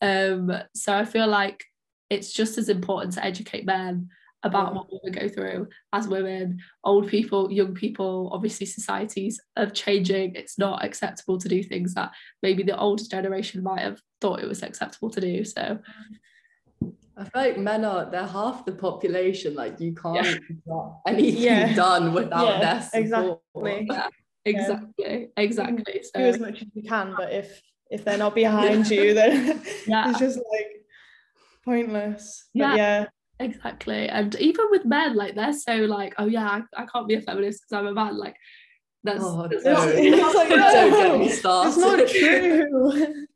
Um 0.00 0.52
so 0.74 0.94
i 0.94 1.04
feel 1.04 1.26
like 1.26 1.64
it's 2.11 2.33
just 2.33 2.59
as 2.59 2.68
important 2.68 3.14
to 3.14 3.24
educate 3.24 3.64
men 3.64 4.09
about 4.42 4.74
what 4.74 4.87
women 4.90 5.18
go 5.18 5.26
through 5.26 5.68
as 5.92 6.07
women. 6.07 6.61
Old 6.85 7.09
people 7.09 7.50
young 7.50 7.74
people 7.74 8.30
obviously 8.33 8.66
societies 8.66 9.40
are 9.57 9.66
changing. 9.66 10.35
It's 10.35 10.59
not 10.59 10.85
acceptable 10.85 11.38
to 11.38 11.48
do 11.48 11.62
things 11.62 11.94
that 11.94 12.12
maybe 12.42 12.62
the 12.62 12.78
older 12.78 13.04
generation 13.11 13.62
might 13.62 13.80
have 13.80 14.00
thought 14.20 14.40
it 14.40 14.48
was 14.48 14.62
acceptable 14.62 15.11
to 15.11 15.20
do. 15.20 15.44
So 15.44 15.78
I 17.16 17.24
feel 17.24 17.42
like 17.42 17.59
men 17.59 17.85
are 17.85 18.11
they're 18.11 18.27
half 18.27 18.64
the 18.64 18.72
population. 18.72 19.55
Like 19.55 19.79
you 19.81 19.94
can't 19.94 20.16
Yeah. 20.27 20.33
get 20.66 21.14
anything 21.14 21.42
Yeah. 21.42 21.74
done 21.74 22.12
without 22.12 22.46
Yeah, 22.46 22.61
their 22.61 22.83
support. 23.12 23.40
exactly. 23.55 23.87
Yeah, 23.87 24.09
exactly, 24.44 25.29
exactly. 25.37 26.00
do 26.14 26.20
as 26.20 26.38
much 26.38 26.61
as 26.62 26.68
you 26.74 26.83
can 26.83 27.14
but 27.16 27.33
if 27.33 27.62
if 27.90 28.05
they're 28.05 28.18
not 28.18 28.35
behind 28.35 28.90
you 28.90 29.14
then 29.14 29.62
Yeah. 29.87 30.11
it's 30.11 30.18
just 30.18 30.37
like 30.37 30.66
pointless 31.64 32.48
But 32.55 32.61
Yeah. 32.61 32.74
yeah 32.77 33.07
exactly, 33.40 34.09
and 34.09 34.35
even 34.37 34.66
with 34.70 34.85
men, 34.85 35.16
like 35.16 35.35
they're 35.35 35.53
so 35.53 35.74
like, 35.74 36.14
oh 36.18 36.27
yeah, 36.27 36.48
I, 36.48 36.83
I 36.83 36.87
can't 36.87 37.09
be 37.09 37.14
a 37.14 37.20
feminist 37.20 37.62
because 37.62 37.79
I'm 37.81 37.87
a 37.88 37.92
man. 37.92 38.16
Like 38.16 38.37
that's, 39.03 39.20
Oh, 39.22 39.48
that's 39.48 39.64
don't. 39.64 39.88
It's 39.98 40.35
like, 40.35 40.48
Don't 40.48 40.90
get 40.90 41.09
no, 41.09 41.18
me 41.18 41.27
it's 41.27 41.42
not 41.77 42.09
true 42.09 43.27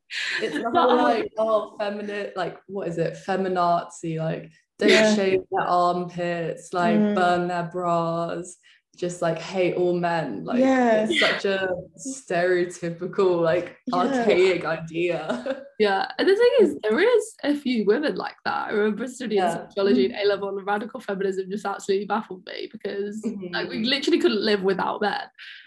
It's 0.43 0.57
the 0.57 0.71
whole 0.75 0.97
like 0.97 1.33
oh 1.39 1.77
feminine 1.79 2.33
like 2.37 2.59
what 2.67 2.89
is 2.89 2.99
it 2.99 3.17
feminazi 3.27 4.19
like 4.19 4.51
don't 4.79 4.89
Yeah. 4.91 5.15
shave 5.15 5.41
their 5.51 5.67
armpits 5.67 6.73
like 6.73 6.99
Mm. 6.99 7.15
burn 7.15 7.49
their 7.49 7.69
bras 7.73 8.57
just 8.97 9.23
like 9.23 9.39
hate 9.39 9.75
all 9.77 9.95
men 9.99 10.45
like 10.45 10.61
Yeah. 10.61 11.05
it's 11.05 11.21
such 11.21 11.45
a 11.45 11.69
stereotypical 11.99 13.41
like 13.43 13.77
Yeah. 13.87 13.97
archaic 13.99 14.65
idea 14.65 15.63
yeah, 15.79 16.11
and 16.19 16.29
the 16.29 16.35
thing 16.35 16.51
is, 16.61 16.75
mm. 16.75 16.83
there 16.83 16.99
is 16.99 17.35
a 17.45 17.55
few 17.55 17.85
women 17.85 18.17
like 18.17 18.37
that. 18.45 18.69
I 18.69 18.71
remember 18.73 19.07
studying 19.07 19.43
Yeah. 19.43 19.69
sociology 19.69 20.09
mm. 20.09 20.11
in 20.11 20.17
A 20.17 20.29
level, 20.29 20.49
and 20.49 20.67
radical 20.67 20.99
feminism 20.99 21.51
just 21.51 21.65
absolutely 21.65 22.07
baffled 22.07 22.45
me 22.47 22.69
because 22.73 23.23
mm-hmm. 23.23 23.55
like 23.55 23.69
we 23.69 23.85
literally 23.85 24.19
couldn't 24.19 24.43
live 24.43 24.63
without 24.63 25.01
men. 25.01 25.21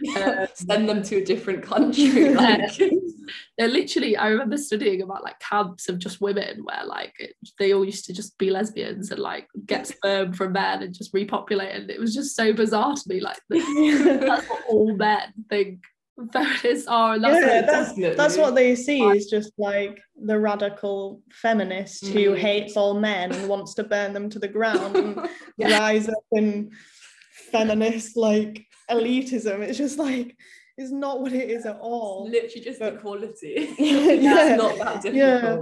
Um, 0.22 0.48
send 0.54 0.90
them 0.90 1.04
to 1.04 1.18
a 1.18 1.26
different 1.26 1.64
country 1.74 2.34
like 2.34 2.72
they're 3.58 3.68
literally 3.68 4.18
i 4.18 4.28
remember 4.28 4.58
studying 4.58 5.02
about 5.02 5.24
like 5.24 5.40
camps 5.40 5.88
of 5.90 6.00
just 6.00 6.22
women 6.22 6.64
where 6.64 6.86
like 6.86 7.14
it, 7.20 7.36
they 7.58 7.74
all 7.74 7.86
used 7.86 8.06
to 8.06 8.14
just 8.14 8.38
be 8.38 8.50
lesbians 8.50 9.12
and 9.12 9.20
like 9.20 9.48
get 9.66 9.88
sperm 9.88 10.34
from 10.34 10.54
men 10.54 10.84
and 10.84 10.94
just 10.94 11.14
repopulate 11.14 11.74
and 11.74 11.90
it 11.90 12.00
was 12.00 12.14
just 12.14 12.36
so 12.36 12.52
bizarre 12.54 12.94
to 12.94 13.04
me 13.08 13.20
like 13.20 13.38
that's 13.50 14.48
what 14.50 14.64
all 14.70 14.96
men 14.96 15.34
think 15.50 15.80
feminists 16.32 16.88
are 16.88 17.18
that's 17.20 17.46
yeah, 17.46 17.62
that's, 17.62 18.18
that's 18.18 18.38
what 18.38 18.54
they 18.54 18.76
see 18.76 19.02
is 19.04 19.28
just 19.28 19.52
like 19.58 19.98
the 20.16 20.38
radical 20.38 21.22
feminist 21.32 22.06
who 22.08 22.32
Mm. 22.32 22.38
hates 22.38 22.78
all 22.78 22.94
men 23.00 23.32
and 23.32 23.48
wants 23.50 23.74
to 23.76 23.84
burn 23.84 24.14
them 24.14 24.30
to 24.30 24.40
the 24.40 24.48
ground 24.48 24.96
and 24.96 25.30
Yeah. 25.58 25.80
rise 25.80 26.08
up 26.10 26.24
in 26.34 26.72
feminist 27.52 28.18
like 28.18 28.66
elitism. 28.90 29.60
It's 29.62 29.78
just 29.78 29.98
like 30.00 30.36
it's 30.78 30.92
not 30.92 31.22
what 31.22 31.34
it 31.34 31.50
is 31.50 31.66
at 31.66 31.78
all. 31.80 32.28
literally 32.30 32.62
just 32.64 32.80
But- 32.80 32.96
equality 32.96 33.56
Yeah. 33.80 34.54
it's 34.54 34.62
not 34.62 34.78
that 34.78 35.02
difficult 35.02 35.16
Yeah. 35.16 35.58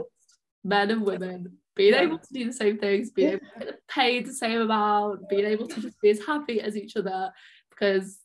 men 0.63 0.91
and 0.91 1.01
women 1.01 1.57
being 1.75 1.93
Yeah. 1.93 2.01
able 2.01 2.19
to 2.19 2.33
do 2.33 2.45
the 2.45 2.53
same 2.53 2.77
things 2.77 3.11
being 3.11 3.33
able 3.33 3.45
to 3.59 3.65
get 3.65 3.87
paid 3.87 4.25
the 4.25 4.33
same 4.33 4.61
amount 4.61 5.29
being 5.29 5.45
able 5.45 5.67
to 5.67 5.81
just 5.81 5.99
be 6.01 6.09
as 6.09 6.19
happy 6.25 6.59
as 6.61 6.75
each 6.75 6.95
other 6.97 7.31
because 7.69 8.19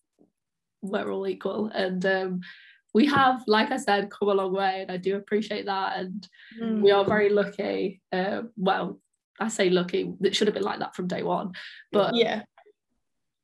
we're 0.84 1.10
all 1.10 1.26
equal. 1.26 1.66
And 1.74 2.04
um, 2.06 2.40
we 2.92 3.06
have 3.06 3.42
like 3.48 3.72
i 3.72 3.76
said 3.76 4.08
come 4.10 4.28
a 4.28 4.34
long 4.34 4.52
way 4.52 4.82
and 4.82 4.90
i 4.92 4.96
do 4.96 5.16
appreciate 5.16 5.66
that. 5.66 5.96
And 5.98 6.28
Mm. 6.62 6.80
we 6.82 6.92
are 6.92 7.04
very 7.04 7.30
lucky 7.30 8.00
uh, 8.12 8.42
well 8.56 9.00
i 9.40 9.48
say 9.48 9.68
lucky 9.68 10.12
it 10.22 10.36
should 10.36 10.46
have 10.46 10.54
been 10.54 10.62
like 10.70 10.78
that 10.78 10.94
from 10.94 11.08
day 11.08 11.24
one 11.24 11.50
but 11.90 12.14
yeah, 12.14 12.42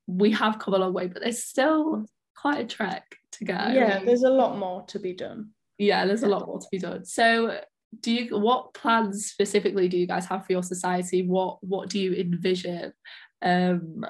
we 0.07 0.31
have 0.31 0.59
come 0.61 0.75
a 0.75 0.79
long 0.79 0.93
way 0.93 1.07
but 1.09 1.23
there's 1.23 1.43
still 1.43 2.07
quite 2.37 2.61
a 2.61 2.65
trek 2.65 3.05
to 3.33 3.45
go. 3.45 3.53
Yeah, 3.55 4.03
there's 4.05 4.23
a 4.23 4.31
lot 4.31 4.57
more 4.59 4.83
to 4.87 4.99
be 4.99 5.13
done. 5.13 5.51
yeah 5.79 6.07
there's 6.07 6.23
a 6.23 6.29
lot 6.29 6.47
more 6.47 6.61
to 6.61 6.67
be 6.71 6.79
done. 6.79 7.05
So 7.05 7.61
do 8.01 8.13
you 8.13 8.39
what 8.39 8.73
plans 8.75 9.27
specifically 9.27 9.89
do 9.89 9.99
you 9.99 10.07
guys 10.07 10.27
have 10.27 10.47
for 10.47 10.53
your 10.53 10.63
society? 10.63 11.27
What 11.27 11.59
what 11.63 11.89
do 11.91 11.99
you 11.99 12.13
envision 12.15 12.93
um 13.43 14.05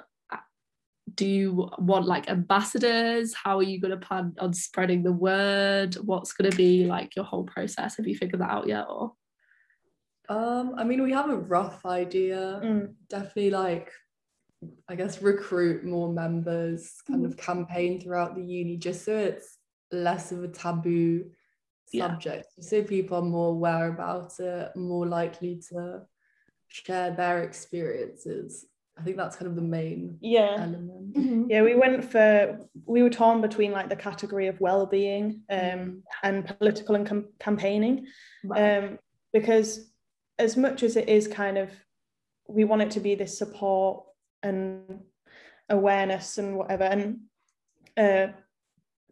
do 1.15 1.27
you 1.27 1.69
want 1.79 2.07
like 2.07 2.29
ambassadors? 2.31 3.35
How 3.35 3.59
are 3.59 3.63
you 3.63 3.81
going 3.81 3.99
to 3.99 4.07
plan 4.07 4.35
on 4.39 4.53
spreading 4.53 5.03
the 5.03 5.13
word? 5.13 5.95
What's 6.05 6.33
going 6.33 6.51
to 6.51 6.57
be 6.57 6.85
like 6.85 7.17
your 7.17 7.25
whole 7.25 7.45
process? 7.45 7.97
Have 7.97 8.07
you 8.07 8.17
figured 8.17 8.41
that 8.41 8.51
out 8.51 8.67
yet 8.69 8.87
or? 8.89 9.13
Um 10.29 10.75
i 10.77 10.85
mean 10.85 11.03
we 11.03 11.13
have 11.13 11.31
a 11.31 11.37
rough 11.37 11.85
idea. 11.85 12.61
Mm. 12.63 12.95
definitely 13.09 13.51
like 13.51 13.91
i 14.89 14.95
guess 14.95 15.23
recruit 15.23 15.85
more 15.85 16.13
members 16.13 16.83
kind 17.09 17.23
Mm. 17.23 17.27
of 17.29 17.37
campaign 17.37 18.01
throughout 18.01 18.35
the 18.37 18.45
uni 18.45 18.77
just 18.77 19.05
so 19.05 19.17
it's 19.17 19.59
less 19.91 20.31
of 20.33 20.45
a 20.45 20.49
taboo 20.49 21.31
Yeah. 21.93 22.09
subject. 22.09 22.47
So 22.61 22.83
people 22.85 23.17
are 23.19 23.23
more 23.37 23.49
aware 23.57 23.89
about 23.89 24.39
it 24.39 24.77
more 24.77 25.07
likely 25.07 25.61
to 25.71 26.03
share 26.69 27.11
their 27.11 27.43
experiences 27.43 28.67
i 29.01 29.03
think 29.03 29.17
that's 29.17 29.37
kind 29.37 29.49
of 29.49 29.57
the 29.57 29.63
main 29.63 30.19
Yeah. 30.21 30.57
element 30.59 31.51
Yeah, 31.51 31.63
we 31.63 31.75
went 31.75 32.05
for 32.05 32.59
we 32.87 33.03
were 33.03 33.11
torn 33.11 33.41
between 33.41 33.73
like 33.73 33.89
the 33.89 33.97
category 33.97 34.47
of 34.47 34.61
well-being 34.61 35.43
um, 35.51 35.59
Mm. 35.59 36.03
and 36.23 36.47
political 36.59 36.95
and 36.95 37.07
com- 37.07 37.29
campaigning 37.41 38.07
Right. 38.45 38.77
um, 38.79 38.99
because 39.33 39.93
as 40.39 40.57
much 40.57 40.83
as 40.83 40.97
it 40.97 41.09
is 41.09 41.27
kind 41.29 41.59
of 41.59 41.71
we 42.49 42.65
want 42.65 42.83
it 42.83 42.91
to 42.93 43.01
be 43.01 43.15
this 43.15 43.39
support 43.39 44.05
and 44.43 45.01
awareness 45.69 46.39
and 46.39 46.57
whatever 46.57 46.85
and 46.85 47.21
uh, 47.97 48.29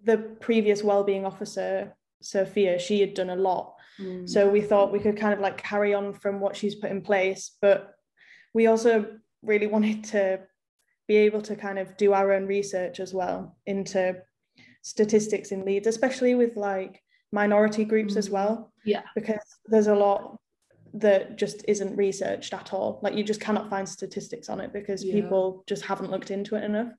the 0.04 0.18
previous 0.40 0.82
well-being 0.84 1.24
officer 1.24 1.94
Sophia 2.20 2.78
she 2.78 3.00
had 3.00 3.14
done 3.14 3.30
a 3.30 3.36
lot 3.36 3.74
Mm. 4.00 4.28
so 4.28 4.48
we 4.48 4.60
thought 4.60 4.92
we 4.92 5.00
could 5.00 5.16
kind 5.16 5.34
of 5.34 5.40
like 5.40 5.58
carry 5.58 5.92
on 5.92 6.12
from 6.14 6.38
what 6.38 6.54
she's 6.54 6.76
put 6.76 6.92
in 6.92 7.02
place 7.02 7.56
but 7.60 7.78
we 8.54 8.68
also 8.68 8.92
really 9.42 9.66
wanted 9.66 10.04
to 10.04 10.40
be 11.06 11.16
able 11.16 11.40
to 11.42 11.56
kind 11.56 11.78
of 11.78 11.96
do 11.96 12.12
our 12.12 12.32
own 12.32 12.46
research 12.46 13.00
as 13.00 13.14
well 13.14 13.56
into 13.66 14.16
statistics 14.82 15.52
in 15.52 15.64
Leeds 15.64 15.86
especially 15.86 16.34
with 16.34 16.56
like 16.56 17.02
minority 17.32 17.84
groups 17.84 18.16
as 18.16 18.28
Mm. 18.28 18.32
well 18.32 18.72
Yeah. 18.84 19.02
because 19.14 19.40
there's 19.66 19.86
a 19.86 19.94
lot 19.94 20.38
that 20.94 21.36
just 21.36 21.64
isn't 21.68 21.96
researched 21.96 22.54
at 22.54 22.72
all 22.72 22.98
like 23.02 23.14
you 23.14 23.22
just 23.22 23.40
cannot 23.40 23.68
find 23.68 23.88
statistics 23.88 24.48
on 24.48 24.60
it 24.60 24.72
because 24.72 25.04
Yeah. 25.04 25.14
people 25.14 25.62
just 25.66 25.84
haven't 25.84 26.10
looked 26.10 26.30
into 26.30 26.56
it 26.56 26.64
enough 26.64 26.92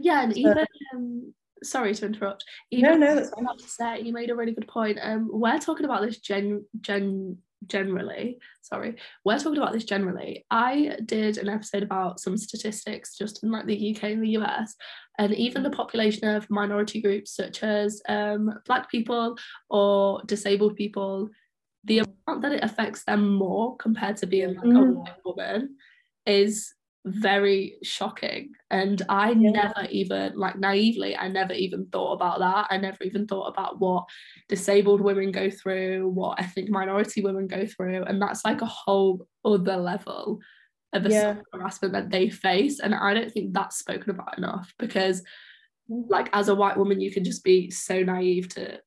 yeah 0.00 0.22
and 0.24 0.32
So- 0.34 0.38
even 0.40 0.66
um, 0.94 1.34
sorry 1.62 1.94
to 1.94 2.06
interrupt 2.06 2.44
no 2.72 2.78
even 2.78 3.00
no 3.00 3.14
that's 3.14 3.28
I 3.32 3.40
was 3.40 3.42
about 3.42 3.58
to 3.58 3.68
say 3.68 4.00
you 4.00 4.12
made 4.12 4.30
a 4.30 4.34
really 4.36 4.52
good 4.52 4.68
point 4.68 4.98
um 5.02 5.28
we're 5.32 5.58
talking 5.58 5.84
about 5.84 6.02
this 6.02 6.18
gen 6.18 6.64
gen 6.80 7.38
generally 7.66 8.38
sorry 8.62 8.96
we're 9.24 9.38
talking 9.38 9.58
about 9.58 9.72
this 9.72 9.84
generally 9.84 10.44
i 10.50 10.96
did 11.06 11.38
an 11.38 11.48
episode 11.48 11.82
about 11.82 12.20
some 12.20 12.36
statistics 12.36 13.16
just 13.16 13.42
in 13.42 13.50
like 13.50 13.66
the 13.66 13.94
uk 13.96 14.02
and 14.04 14.22
the 14.22 14.28
us 14.36 14.74
and 15.18 15.34
even 15.34 15.62
the 15.62 15.70
population 15.70 16.28
of 16.28 16.48
minority 16.50 17.00
groups 17.00 17.34
such 17.34 17.62
as 17.64 18.00
um 18.08 18.52
black 18.66 18.88
people 18.90 19.36
or 19.70 20.22
disabled 20.26 20.76
people 20.76 21.28
the 21.84 21.98
amount 21.98 22.42
that 22.42 22.52
it 22.52 22.62
affects 22.64 23.04
them 23.04 23.28
more 23.34 23.76
compared 23.76 24.16
to 24.16 24.26
being 24.26 24.54
like 24.54 24.64
a 24.64 24.68
Mm. 24.68 24.94
white 24.94 25.24
woman 25.24 25.76
is 26.26 26.74
very 27.12 27.76
shocking. 27.82 28.52
And 28.70 29.02
i 29.08 29.30
Yeah. 29.30 29.50
never 29.50 29.86
even 29.90 30.36
like 30.36 30.56
naively 30.58 31.16
i 31.16 31.28
never 31.28 31.52
even 31.54 31.86
thought 31.86 32.12
about 32.12 32.38
that. 32.40 32.66
I 32.70 32.76
never 32.76 33.02
even 33.04 33.26
thought 33.26 33.46
about 33.46 33.80
what 33.80 34.04
disabled 34.48 35.00
women 35.00 35.32
go 35.32 35.50
through 35.50 36.08
what 36.08 36.40
ethnic 36.40 36.68
minority 36.68 37.22
women 37.22 37.46
go 37.46 37.66
through. 37.66 38.04
And 38.04 38.20
that's 38.20 38.44
like 38.44 38.60
a 38.62 38.66
whole 38.66 39.26
other 39.44 39.76
level 39.76 40.38
of 40.92 41.06
Yeah. 41.06 41.36
harassment 41.52 41.92
that 41.94 42.10
they 42.10 42.30
face. 42.30 42.80
And 42.80 42.94
i 42.94 43.14
don't 43.14 43.32
think 43.32 43.52
that's 43.52 43.78
spoken 43.78 44.10
about 44.10 44.38
enough 44.38 44.72
because 44.78 45.22
like 45.88 46.28
as 46.32 46.48
a 46.48 46.54
white 46.54 46.76
woman 46.76 47.00
you 47.00 47.10
can 47.10 47.24
just 47.24 47.42
be 47.44 47.70
so 47.70 48.02
naive 48.02 48.48
to 48.50 48.80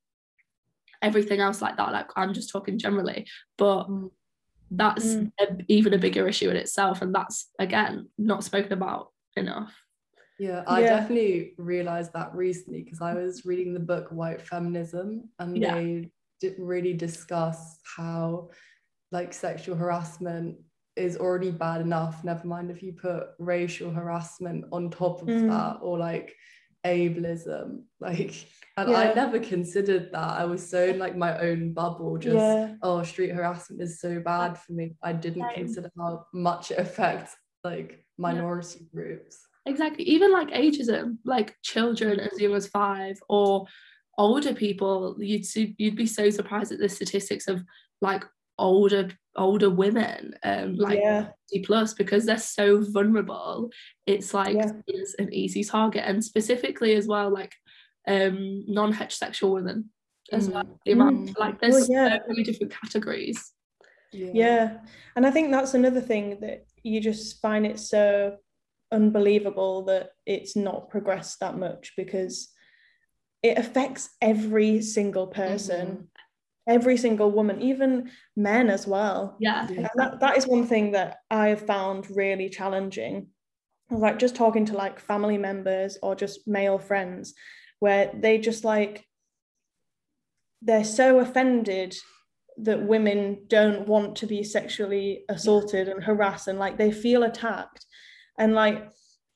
everything 1.02 1.40
else 1.40 1.62
like 1.62 1.78
that. 1.78 1.92
Like 1.92 2.10
i'm 2.16 2.34
just 2.34 2.52
talking 2.52 2.78
generally. 2.78 3.26
But 3.58 3.88
Mm. 3.88 4.12
That's 4.72 5.06
Mm. 5.16 5.32
a, 5.40 5.46
even 5.68 5.94
a 5.94 5.98
bigger 5.98 6.28
issue 6.28 6.50
in 6.50 6.56
itself 6.56 7.02
and 7.02 7.14
that's 7.14 7.50
again 7.60 8.10
not 8.18 8.44
spoken 8.44 8.74
about 8.74 9.12
enough 9.36 9.74
Yeah, 10.40 10.64
I 10.66 10.82
Yeah. 10.82 10.88
definitely 10.88 11.54
realized 11.58 12.14
that 12.14 12.34
recently 12.34 12.82
because 12.84 13.00
I 13.02 13.14
was 13.14 13.46
reading 13.46 13.74
the 13.76 13.80
book 13.80 14.08
White 14.10 14.42
Feminism 14.42 15.30
and 15.38 15.56
Yeah. 15.58 15.76
they 15.76 16.12
did 16.40 16.56
really 16.58 16.94
discuss 16.94 17.80
how 17.96 18.50
like 19.12 19.34
sexual 19.34 19.76
harassment 19.76 20.58
is 20.96 21.16
already 21.18 21.52
bad 21.52 21.82
enough, 21.82 22.24
never 22.24 22.48
mind 22.48 22.72
if 22.72 22.82
you 22.82 22.94
put 22.94 23.28
racial 23.40 23.92
harassment 23.92 24.66
on 24.72 24.90
top 24.90 25.22
of 25.22 25.28
Mm. 25.28 25.48
that 25.50 25.78
or 25.82 26.00
like 26.00 26.34
ableism. 26.86 27.84
Like 28.00 28.46
and 28.78 28.90
Yeah. 28.90 28.98
I 29.00 29.14
never 29.14 29.40
considered 29.40 30.12
that. 30.14 30.40
I 30.40 30.46
was 30.46 30.68
so 30.68 30.84
in 30.86 30.98
like 31.00 31.16
my 31.16 31.38
own 31.40 31.74
bubble, 31.74 32.18
just 32.18 32.36
yeah 32.36 32.76
oh 32.82 33.04
street 33.04 33.32
harassment 33.32 33.82
is 33.82 34.00
so 34.00 34.20
bad 34.20 34.58
for 34.58 34.74
me. 34.74 34.96
I 35.04 35.14
didn't 35.14 35.44
Same. 35.44 35.66
consider 35.66 35.92
how 35.98 36.26
much 36.34 36.72
it 36.72 36.80
affects 36.80 37.36
like 37.64 38.06
minority 38.18 38.88
groups. 38.94 39.40
exactly 39.68 40.04
even 40.06 40.32
like 40.34 40.48
ageism 40.50 41.18
like 41.26 41.56
children 41.62 42.20
as 42.20 42.40
young 42.40 42.56
as 42.56 42.68
five 42.68 43.20
or 43.30 43.66
older 44.18 44.54
people 44.54 45.16
you'd 45.20 45.46
see, 45.46 45.76
you'd 45.78 45.96
be 45.96 46.06
so 46.08 46.30
surprised 46.30 46.72
at 46.72 46.80
the 46.80 46.90
statistics 46.90 47.48
of 47.48 47.64
like 48.02 48.24
older 48.62 49.10
older 49.38 49.70
women 49.70 50.36
um 50.44 50.76
like 50.76 51.00
yeah 51.00 51.28
50 51.54 51.66
plus 51.66 51.94
because 51.94 52.26
they're 52.26 52.38
so 52.38 52.82
vulnerable 52.98 53.70
it's 54.06 54.34
like 54.34 54.56
Yeah. 54.56 54.72
it's 54.88 55.14
an 55.16 55.34
easy 55.34 55.64
target 55.64 56.04
and 56.06 56.24
specifically 56.24 56.94
as 56.96 57.08
well 57.08 57.30
like 57.32 57.54
um 58.08 58.64
non-heterosexual 58.68 59.52
women 59.54 59.90
as 60.32 60.50
well 60.50 60.64
Mm. 60.66 60.78
the 60.86 60.92
amount 60.92 61.18
Mm. 61.30 61.40
like 61.40 61.60
there's 61.62 61.74
Well, 61.76 61.88
yeah. 61.90 62.18
so 62.18 62.24
many 62.28 62.44
different 62.44 62.74
categories 62.82 63.40
Yeah. 64.14 64.80
And 65.16 65.26
I 65.26 65.32
think 65.32 65.52
that's 65.52 65.74
another 65.74 66.02
thing 66.02 66.26
that 66.42 66.60
you 66.84 67.00
just 67.00 67.42
find 67.42 67.66
it 67.66 67.80
so 67.80 68.38
unbelievable 68.92 69.86
that 69.86 70.12
it's 70.26 70.56
not 70.56 70.90
progressed 70.90 71.40
that 71.40 71.58
much 71.58 71.94
because 71.96 72.50
it 73.42 73.58
affects 73.58 74.10
every 74.22 74.82
single 74.82 75.28
person, 75.28 75.88
Mhm. 75.88 76.08
Every 76.68 76.98
single 76.98 77.32
woman, 77.32 77.62
even 77.62 78.12
men 78.36 78.70
as 78.70 78.88
well. 78.88 79.38
yeah. 79.40 79.68
And 79.68 79.90
that, 79.96 80.20
that 80.20 80.38
is 80.38 80.48
one 80.48 80.66
thing 80.66 80.92
that 80.92 81.18
I 81.30 81.50
have 81.50 81.66
found 81.66 82.10
really 82.16 82.50
challenging. 82.50 83.28
Like 83.90 84.20
just 84.20 84.36
talking 84.36 84.66
to 84.66 84.74
like 84.74 85.00
family 85.00 85.38
members 85.38 85.98
or 86.02 86.16
just 86.16 86.48
male 86.48 86.80
friends 86.80 87.34
where 87.80 88.12
they 88.14 88.38
just 88.38 88.64
like 88.64 89.06
they're 90.62 90.86
so 90.86 91.20
offended 91.20 91.96
that 92.58 92.84
women 92.84 93.44
don't 93.48 93.88
want 93.88 94.16
to 94.18 94.28
be 94.28 94.44
sexually 94.44 95.26
assaulted 95.28 95.90
and 95.90 96.04
harassed 96.04 96.48
and 96.48 96.60
like 96.60 96.78
they 96.78 96.92
feel 96.92 97.24
attacked 97.24 97.86
and 98.38 98.54
like 98.54 98.88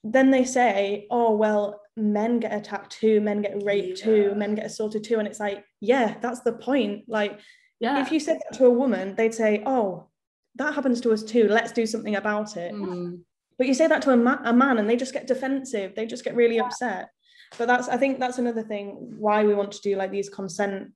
then 0.04 0.30
they 0.30 0.46
say 0.46 1.08
oh 1.10 1.36
well 1.36 1.82
men 1.98 2.40
get 2.40 2.54
attacked 2.54 2.92
too 2.92 3.22
men 3.22 3.42
get 3.42 3.64
raped 3.64 4.00
too 4.00 4.34
men 4.36 4.56
get 4.56 4.66
assaulted 4.66 5.04
too. 5.04 5.20
And 5.20 5.28
it's 5.28 5.40
like 5.40 5.64
yeah 5.82 6.16
that's 6.22 6.42
the 6.42 6.54
point. 6.54 7.04
Like 7.08 7.40
yeah. 7.80 8.02
if 8.02 8.12
you 8.12 8.20
said 8.20 8.38
that 8.38 8.58
to 8.58 8.66
a 8.66 8.70
woman 8.70 9.16
they'd 9.16 9.34
say 9.34 9.64
oh 9.66 10.10
that 10.56 10.74
happens 10.74 11.02
to 11.02 11.12
us 11.12 11.24
too. 11.24 11.48
Let's 11.48 11.72
do 11.72 11.86
something 11.86 12.16
about 12.16 12.58
it. 12.58 12.74
Mm. 12.74 13.20
but 13.58 13.68
you 13.68 13.74
say 13.74 13.88
that 13.88 14.02
to 14.04 14.12
a, 14.12 14.18
ma- 14.18 14.42
a 14.44 14.54
man 14.54 14.78
and 14.78 14.90
they 14.90 14.96
just 14.96 15.14
get 15.14 15.28
defensive. 15.28 15.96
They 15.96 16.06
just 16.06 16.24
get 16.24 16.36
really 16.36 16.60
upset. 16.60 17.10
But 17.58 17.68
that's 17.68 17.88
i 17.88 17.98
think 17.98 18.20
that's 18.20 18.40
another 18.40 18.64
thing 18.64 19.16
why 19.18 19.44
we 19.44 19.54
want 19.54 19.72
to 19.74 19.82
do 19.82 19.96
like 19.96 20.12
these 20.12 20.30
consent 20.30 20.92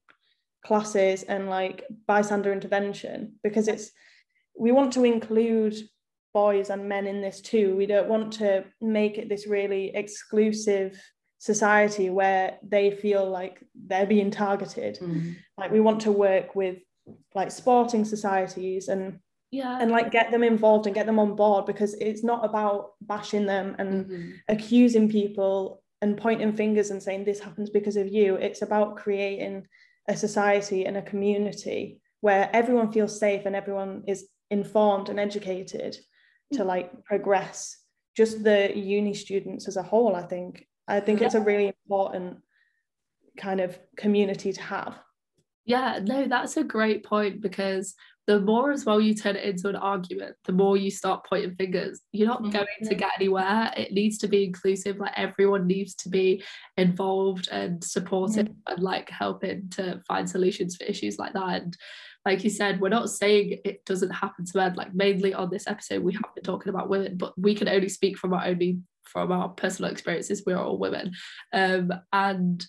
classes 0.65 1.23
and 1.23 1.49
like 1.49 1.85
bystander 2.05 2.51
intervention 2.51 3.33
because 3.43 3.67
it's 3.67 3.91
we 4.57 4.71
want 4.71 4.93
to 4.93 5.05
include 5.05 5.75
boys 6.33 6.69
and 6.69 6.87
men 6.89 7.07
in 7.07 7.21
this 7.21 7.41
too. 7.41 7.75
We 7.75 7.85
don't 7.85 8.07
want 8.09 8.33
to 8.33 8.65
make 8.81 9.17
it 9.17 9.29
this 9.29 9.47
really 9.47 9.91
exclusive 9.95 11.01
society 11.39 12.09
where 12.09 12.57
they 12.63 12.91
feel 12.91 13.29
like 13.29 13.63
they're 13.87 14.05
being 14.05 14.31
targeted. 14.31 14.99
Mm. 15.01 15.35
like 15.57 15.71
we 15.71 15.79
want 15.79 16.01
to 16.01 16.11
work 16.11 16.55
with 16.55 16.77
like 17.33 17.51
sporting 17.51 18.05
societies 18.05 18.87
and 18.87 19.19
yeah. 19.51 19.79
and 19.81 19.89
like 19.89 20.11
get 20.11 20.29
them 20.31 20.43
involved 20.43 20.85
and 20.85 20.93
get 20.95 21.05
them 21.05 21.17
on 21.19 21.35
board 21.35 21.65
because 21.65 21.93
it's 21.95 22.23
not 22.23 22.45
about 22.45 22.91
bashing 23.01 23.45
them 23.45 23.75
and 23.79 24.05
Mhm. 24.05 24.33
accusing 24.47 25.09
people 25.09 25.81
and 26.01 26.17
pointing 26.17 26.53
fingers 26.53 26.91
and 26.91 27.01
saying 27.01 27.23
this 27.25 27.39
happens 27.39 27.69
because 27.69 27.97
of 27.97 28.07
you. 28.07 28.35
It's 28.35 28.61
about 28.61 28.97
creating 28.97 29.67
a 30.07 30.15
society 30.15 30.85
and 30.85 30.97
a 30.97 31.01
community 31.01 31.99
where 32.21 32.49
everyone 32.53 32.91
feels 32.91 33.19
safe 33.19 33.45
and 33.45 33.55
everyone 33.55 34.03
is 34.07 34.27
informed 34.51 35.09
and 35.09 35.19
educated 35.19 35.97
to 36.53 36.63
like 36.63 37.03
progress 37.05 37.77
just 38.15 38.43
the 38.43 38.75
uni 38.75 39.13
students 39.13 39.67
as 39.67 39.77
a 39.77 39.83
whole 39.83 40.15
i 40.15 40.21
think 40.21 40.67
i 40.87 40.99
think 40.99 41.21
it's 41.21 41.35
a 41.35 41.41
really 41.41 41.67
important 41.67 42.37
kind 43.37 43.59
of 43.59 43.79
community 43.97 44.51
to 44.51 44.61
have 44.61 44.99
Yeah, 45.65 45.99
no, 46.03 46.27
that's 46.27 46.57
a 46.57 46.63
great 46.63 47.05
point 47.05 47.41
because 47.41 47.93
the 48.25 48.39
more 48.41 48.71
as 48.71 48.85
well 48.85 48.99
you 48.99 49.13
turn 49.13 49.35
it 49.35 49.43
into 49.43 49.69
an 49.69 49.75
argument, 49.75 50.35
the 50.45 50.51
more 50.51 50.77
you 50.77 50.89
start 50.91 51.25
pointing 51.29 51.55
fingers. 51.55 52.01
You're 52.11 52.27
not 52.27 52.43
Mhm. 52.43 52.51
going 52.53 52.81
to 52.89 52.95
get 52.95 53.11
anywhere. 53.19 53.71
It 53.77 53.91
needs 53.91 54.17
to 54.19 54.27
be 54.27 54.43
inclusive. 54.43 54.97
Like 54.97 55.13
everyone 55.15 55.67
needs 55.67 55.93
to 55.95 56.09
be 56.09 56.43
involved 56.77 57.49
and 57.51 57.83
supportive 57.83 58.49
and 58.67 58.79
like 58.83 59.09
helping 59.09 59.69
to 59.77 60.01
find 60.07 60.27
solutions 60.29 60.75
for 60.75 60.85
issues 60.85 61.17
like 61.19 61.33
that. 61.33 61.61
And 61.61 61.77
like 62.25 62.43
you 62.43 62.49
said, 62.49 62.79
we're 62.81 62.89
not 62.89 63.09
saying 63.09 63.59
it 63.63 63.85
doesn't 63.85 64.09
happen 64.11 64.45
to 64.45 64.57
men. 64.57 64.73
Like 64.75 64.93
mainly 64.93 65.33
on 65.33 65.49
this 65.49 65.67
episode, 65.67 66.03
we 66.03 66.13
have 66.13 66.23
been 66.35 66.43
talking 66.43 66.69
about 66.69 66.89
women, 66.89 67.17
but 67.17 67.33
we 67.39 67.55
can 67.55 67.69
only 67.69 67.89
speak 67.89 68.17
from 68.17 68.33
our 68.33 68.45
only 68.45 68.79
from 69.03 69.31
our 69.31 69.49
personal 69.49 69.89
experiences. 69.91 70.43
We're 70.45 70.57
all 70.57 70.77
women, 70.77 71.13
um, 71.53 71.91
and 72.13 72.63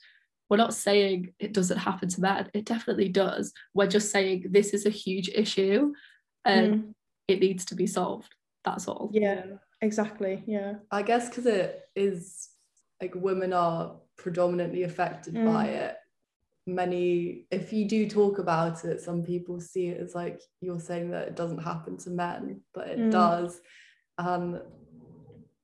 we're 0.49 0.57
not 0.57 0.75
saying 0.75 1.35
it 1.39 1.53
doesn't 1.53 1.79
happen 1.79 2.09
to 2.09 2.21
men. 2.21 2.49
It 2.55 2.65
definitely 2.65 3.09
does. 3.09 3.53
We're 3.75 3.87
just 3.87 4.11
saying 4.11 4.47
this 4.51 4.73
is 4.73 4.87
a 4.87 4.91
huge 4.91 5.29
issue, 5.35 5.93
and 6.45 6.75
Mm, 6.75 6.95
it 7.29 7.41
needs 7.41 7.65
to 7.67 7.75
be 7.75 7.87
solved. 7.87 8.33
That's 8.65 8.87
all. 8.89 9.11
yeah, 9.13 9.45
exactly. 9.83 10.43
Yeah. 10.47 10.75
I 10.91 11.03
guess 11.03 11.29
because 11.29 11.47
it 11.47 11.81
is 11.97 12.49
like 13.03 13.15
women 13.15 13.53
are 13.53 13.97
predominantly 14.17 14.83
affected 14.85 15.35
Mm. 15.35 15.53
by 15.53 15.67
it. 15.67 15.97
Many, 16.67 17.47
if 17.51 17.73
you 17.73 17.87
do 17.89 18.09
talk 18.09 18.39
about 18.39 18.85
it, 18.85 19.01
some 19.01 19.23
people 19.23 19.61
see 19.61 19.87
it 19.89 20.01
as 20.01 20.15
like 20.15 20.41
you're 20.61 20.79
saying 20.81 21.11
that 21.11 21.29
it 21.29 21.37
doesn't 21.37 21.63
happen 21.63 21.97
to 21.99 22.11
men, 22.11 22.61
but 22.75 22.89
it 22.89 22.99
Mm. 22.99 23.11
does. 23.11 23.61
And 24.19 24.61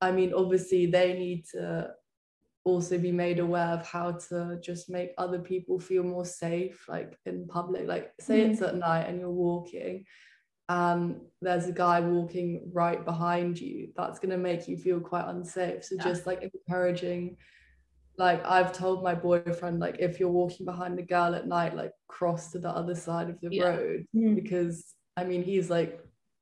I 0.01 0.11
mean, 0.11 0.33
obviously, 0.33 0.85
they 0.87 1.13
need 1.13 1.45
to 1.53 1.93
also 2.63 2.97
be 2.97 3.11
made 3.11 3.39
aware 3.39 3.69
of 3.69 3.85
how 3.87 4.11
to 4.11 4.59
just 4.61 4.89
make 4.89 5.11
other 5.17 5.39
people 5.39 5.79
feel 5.79 6.03
more 6.03 6.25
safe, 6.25 6.85
like 6.89 7.17
in 7.25 7.47
public. 7.47 7.87
Like, 7.87 8.11
say 8.19 8.41
Mm. 8.41 8.51
it's 8.51 8.61
at 8.61 8.75
night 8.75 9.07
and 9.07 9.19
you're 9.19 9.29
walking 9.31 10.05
and 10.69 11.21
there's 11.41 11.67
a 11.67 11.71
guy 11.71 12.01
walking 12.01 12.69
right 12.73 13.05
behind 13.05 13.57
you, 13.59 13.93
that's 13.95 14.19
going 14.19 14.31
to 14.31 14.37
make 14.37 14.67
you 14.67 14.77
feel 14.77 14.99
quite 14.99 15.25
unsafe. 15.27 15.85
So 15.85 15.95
Yeah. 15.95 16.03
just 16.03 16.27
like 16.27 16.41
encouraging, 16.43 17.37
like 18.17 18.43
I've 18.45 18.73
told 18.73 19.03
my 19.03 19.13
boyfriend, 19.13 19.79
like 19.79 19.97
if 19.99 20.19
you're 20.19 20.29
walking 20.29 20.65
behind 20.65 20.97
a 20.99 21.03
girl 21.03 21.35
at 21.35 21.47
night, 21.47 21.75
like 21.75 21.91
cross 22.07 22.51
to 22.51 22.59
the 22.59 22.69
other 22.69 22.95
side 22.95 23.29
of 23.29 23.39
the 23.41 23.49
Yeah. 23.51 23.63
road 23.65 24.05
Mm, 24.15 24.35
because 24.35 24.93
I 25.15 25.23
mean 25.23 25.43
he's 25.43 25.69
like 25.69 25.99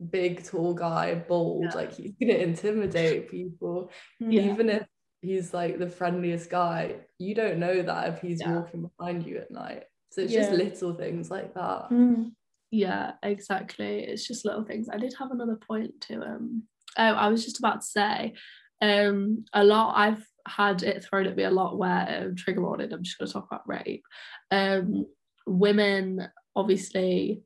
big, 0.10 0.44
tall 0.44 0.74
guy, 0.74 1.16
bald, 1.16 1.64
Yeah. 1.66 1.76
like 1.76 1.94
he's 1.94 2.14
gonna 2.20 2.34
intimidate 2.34 3.30
people, 3.30 3.90
mm, 4.22 4.34
Yeah. 4.34 4.42
even 4.54 4.70
if 4.70 4.86
he's 5.22 5.54
like 5.54 5.78
the 5.80 5.90
friendliest 5.90 6.50
guy. 6.50 6.96
You 7.20 7.36
don't 7.36 7.60
know 7.60 7.82
that 7.82 8.10
if 8.14 8.22
he's 8.22 8.40
Yeah. 8.42 8.56
walking 8.60 8.90
behind 8.98 9.26
you 9.26 9.38
at 9.38 9.52
night. 9.52 9.84
So 10.12 10.22
it's 10.22 10.34
just 10.34 10.52
little 10.52 10.94
things 10.94 11.30
like 11.30 11.54
that. 11.56 11.90
mm, 11.92 12.32
Yeah, 12.72 13.14
exactly. 13.24 14.00
It's 14.04 14.26
just 14.26 14.46
little 14.46 14.64
things. 14.64 14.88
I 14.90 14.98
did 14.98 15.14
have 15.20 15.32
another 15.32 15.58
point 15.58 16.00
to 16.08 16.22
um 16.22 16.64
oh 16.98 17.04
I 17.04 17.28
was 17.28 17.44
just 17.44 17.60
about 17.60 17.82
to 17.82 17.88
say 17.88 18.34
um 18.82 19.44
a 19.54 19.64
lot 19.64 19.96
I've 19.98 20.26
had 20.48 20.84
it 20.84 21.04
thrown 21.04 21.26
at 21.26 21.36
me 21.36 21.44
a 21.44 21.50
lot 21.50 21.78
where 21.78 22.26
um, 22.28 22.36
trigger 22.36 22.62
warning 22.62 22.94
I'm 22.94 23.04
just 23.04 23.18
going 23.18 23.28
to 23.28 23.34
talk 23.34 23.48
about 23.48 23.68
rape 23.68 24.06
um 24.52 25.06
women 25.48 26.28
obviously 26.56 27.42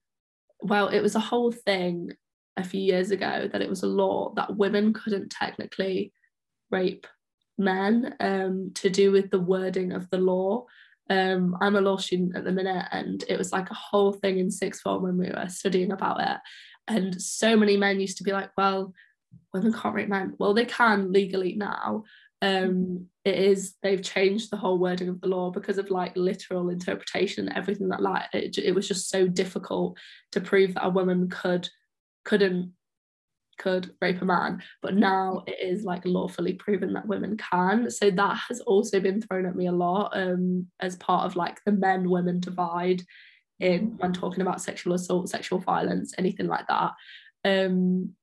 well 0.62 0.88
it 0.89 1.01
was 1.01 1.15
a 1.15 1.19
whole 1.19 1.51
thing 1.51 2.12
a 2.57 2.63
few 2.63 2.81
years 2.81 3.12
ago 3.12 3.49
that 3.51 3.62
it 3.62 3.69
was 3.69 3.83
a 3.83 3.88
law 3.88 4.33
that 4.35 4.57
women 4.57 4.93
couldn't 4.93 5.29
technically 5.29 6.12
rape 6.71 7.07
men 7.57 8.15
um 8.19 8.71
to 8.75 8.89
do 8.89 9.12
with 9.12 9.31
the 9.31 9.39
wording 9.39 9.91
of 9.91 10.09
the 10.09 10.17
law 10.17 10.65
um, 11.09 11.57
I'm 11.59 11.75
a 11.75 11.81
law 11.81 11.97
student 11.97 12.35
at 12.35 12.43
the 12.43 12.51
minute, 12.51 12.85
and 12.91 13.23
it 13.27 13.38
was 13.38 13.51
like 13.51 13.71
a 13.71 13.75
whole 13.75 14.13
thing 14.13 14.38
in 14.38 14.51
sixth 14.51 14.81
form 14.81 15.03
when 15.03 15.17
we 15.17 15.29
were 15.29 15.47
studying 15.49 15.91
about 15.91 16.21
it. 16.21 16.38
And 16.88 17.19
so 17.21 17.57
many 17.57 17.77
men 17.77 17.99
used 17.99 18.17
to 18.17 18.23
be 18.23 18.31
like, 18.31 18.51
"Well, 18.57 18.93
women 19.53 19.73
can't 19.73 19.95
rape 19.95 20.09
men." 20.09 20.35
Well, 20.38 20.53
they 20.53 20.65
can 20.65 21.12
legally 21.12 21.55
now. 21.55 22.03
Um, 22.41 23.08
it 23.25 23.36
is 23.36 23.75
they've 23.84 24.02
changed 24.02 24.49
the 24.49 24.58
whole 24.58 24.80
wording 24.80 25.10
of 25.10 25.19
the 25.19 25.28
law 25.28 25.52
because 25.52 25.78
of 25.78 25.91
like 25.91 26.15
literal 26.15 26.69
interpretation 26.69 27.47
and 27.47 27.58
everything 27.58 27.89
that 27.89 28.02
like 28.02 28.23
it, 28.34 28.58
it 28.58 28.73
was 28.73 28.88
just 28.88 29.10
so 29.10 29.28
difficult 29.28 29.97
to 30.32 30.39
prove 30.41 30.73
that 30.73 30.86
a 30.86 30.89
woman 30.89 31.30
could 31.30 31.67
couldn't 32.23 32.73
could 33.58 33.93
rape 34.02 34.21
a 34.21 34.25
man. 34.25 34.63
But 34.82 34.95
now 34.95 35.43
it 35.45 35.58
is 35.62 35.84
like 35.84 36.06
lawfully 36.06 36.54
proven 36.54 36.93
that 36.93 37.08
women 37.08 37.38
can. 37.38 37.91
So 37.91 38.10
that 38.10 38.39
has 38.47 38.62
also 38.62 39.02
been 39.02 39.21
thrown 39.21 39.45
at 39.45 39.56
me 39.56 39.67
a 39.67 39.71
lot 39.71 40.12
um 40.17 40.67
as 40.80 40.95
part 40.95 41.25
of 41.25 41.36
like 41.36 41.60
the 41.65 41.73
men 41.73 42.10
women 42.10 42.39
divide 42.39 43.04
in 43.60 43.97
when 43.97 44.13
talking 44.13 44.41
about 44.41 44.62
sexual 44.62 44.93
assault 44.93 45.30
sexual 45.30 45.60
violence 45.60 46.13
anything 46.17 46.47
like 46.47 46.67
that. 46.67 46.93
Um 47.43 48.13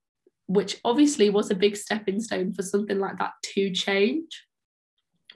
which 0.46 0.78
obviously 0.84 1.30
was 1.30 1.50
a 1.50 1.54
big 1.54 1.76
stepping 1.76 2.20
stone 2.20 2.52
for 2.52 2.62
something 2.62 2.98
like 2.98 3.18
that 3.18 3.32
to 3.42 3.70
change 3.72 4.44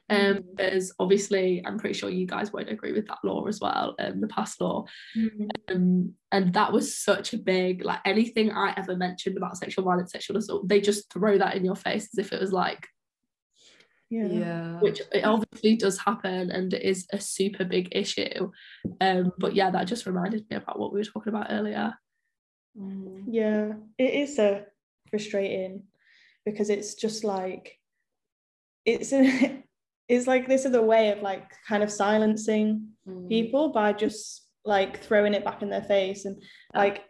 um 0.08 0.16
Mhm. 0.16 0.56
because 0.56 0.92
obviously 0.98 1.62
i'm 1.64 1.78
pretty 1.78 1.94
sure 1.94 2.10
you 2.10 2.26
guys 2.26 2.52
won't 2.52 2.68
agree 2.68 2.92
with 2.92 3.06
that 3.06 3.18
law 3.24 3.46
as 3.46 3.60
well 3.60 3.94
um 3.98 4.20
the 4.20 4.26
past 4.28 4.60
law 4.60 4.84
mm, 5.16 5.48
um, 5.72 6.14
and 6.32 6.52
that 6.54 6.72
was 6.72 6.96
such 6.96 7.32
a 7.32 7.38
big 7.38 7.84
like 7.84 8.00
anything 8.04 8.50
I 8.50 8.74
ever 8.76 8.96
mentioned 8.96 9.36
about 9.36 9.56
sexual 9.56 9.84
violence, 9.84 10.12
sexual 10.12 10.36
assault, 10.36 10.68
they 10.68 10.80
just 10.80 11.12
throw 11.12 11.38
that 11.38 11.56
in 11.56 11.64
your 11.64 11.76
face 11.76 12.08
as 12.12 12.18
if 12.24 12.32
it 12.32 12.40
was 12.40 12.52
like, 12.52 12.86
yeah. 14.10 14.26
Yeah. 14.26 14.80
which 14.80 15.00
it 15.12 15.24
obviously 15.24 15.76
does 15.76 15.98
happen 15.98 16.50
and 16.50 16.72
it 16.72 16.82
is 16.82 17.06
a 17.12 17.20
super 17.20 17.64
big 17.64 17.88
issue. 17.92 18.50
Um, 19.00 19.32
but 19.38 19.54
yeah, 19.54 19.70
that 19.70 19.84
just 19.84 20.06
reminded 20.06 20.48
me 20.50 20.56
about 20.56 20.78
what 20.78 20.92
we 20.92 21.00
were 21.00 21.04
talking 21.04 21.32
about 21.32 21.48
earlier. 21.50 21.94
Mm. 22.78 23.24
Yeah, 23.28 23.74
it 23.98 24.14
is 24.14 24.36
so 24.36 24.64
frustrating 25.10 25.82
because 26.44 26.70
it's 26.70 26.94
just 26.94 27.24
like 27.24 27.78
it's 28.84 29.12
a, 29.12 29.62
it's 30.08 30.26
like 30.26 30.48
this 30.48 30.64
is 30.64 30.74
a 30.74 30.82
way 30.82 31.10
of 31.10 31.22
like 31.22 31.50
kind 31.68 31.82
of 31.82 31.90
silencing 31.90 32.86
Mm. 33.08 33.28
people 33.30 33.70
by 33.70 33.94
just 33.94 34.46
like 34.64 35.02
throwing 35.02 35.32
it 35.32 35.42
back 35.44 35.62
in 35.62 35.70
their 35.70 35.82
face. 35.82 36.26
And 36.26 36.42
like 36.74 37.02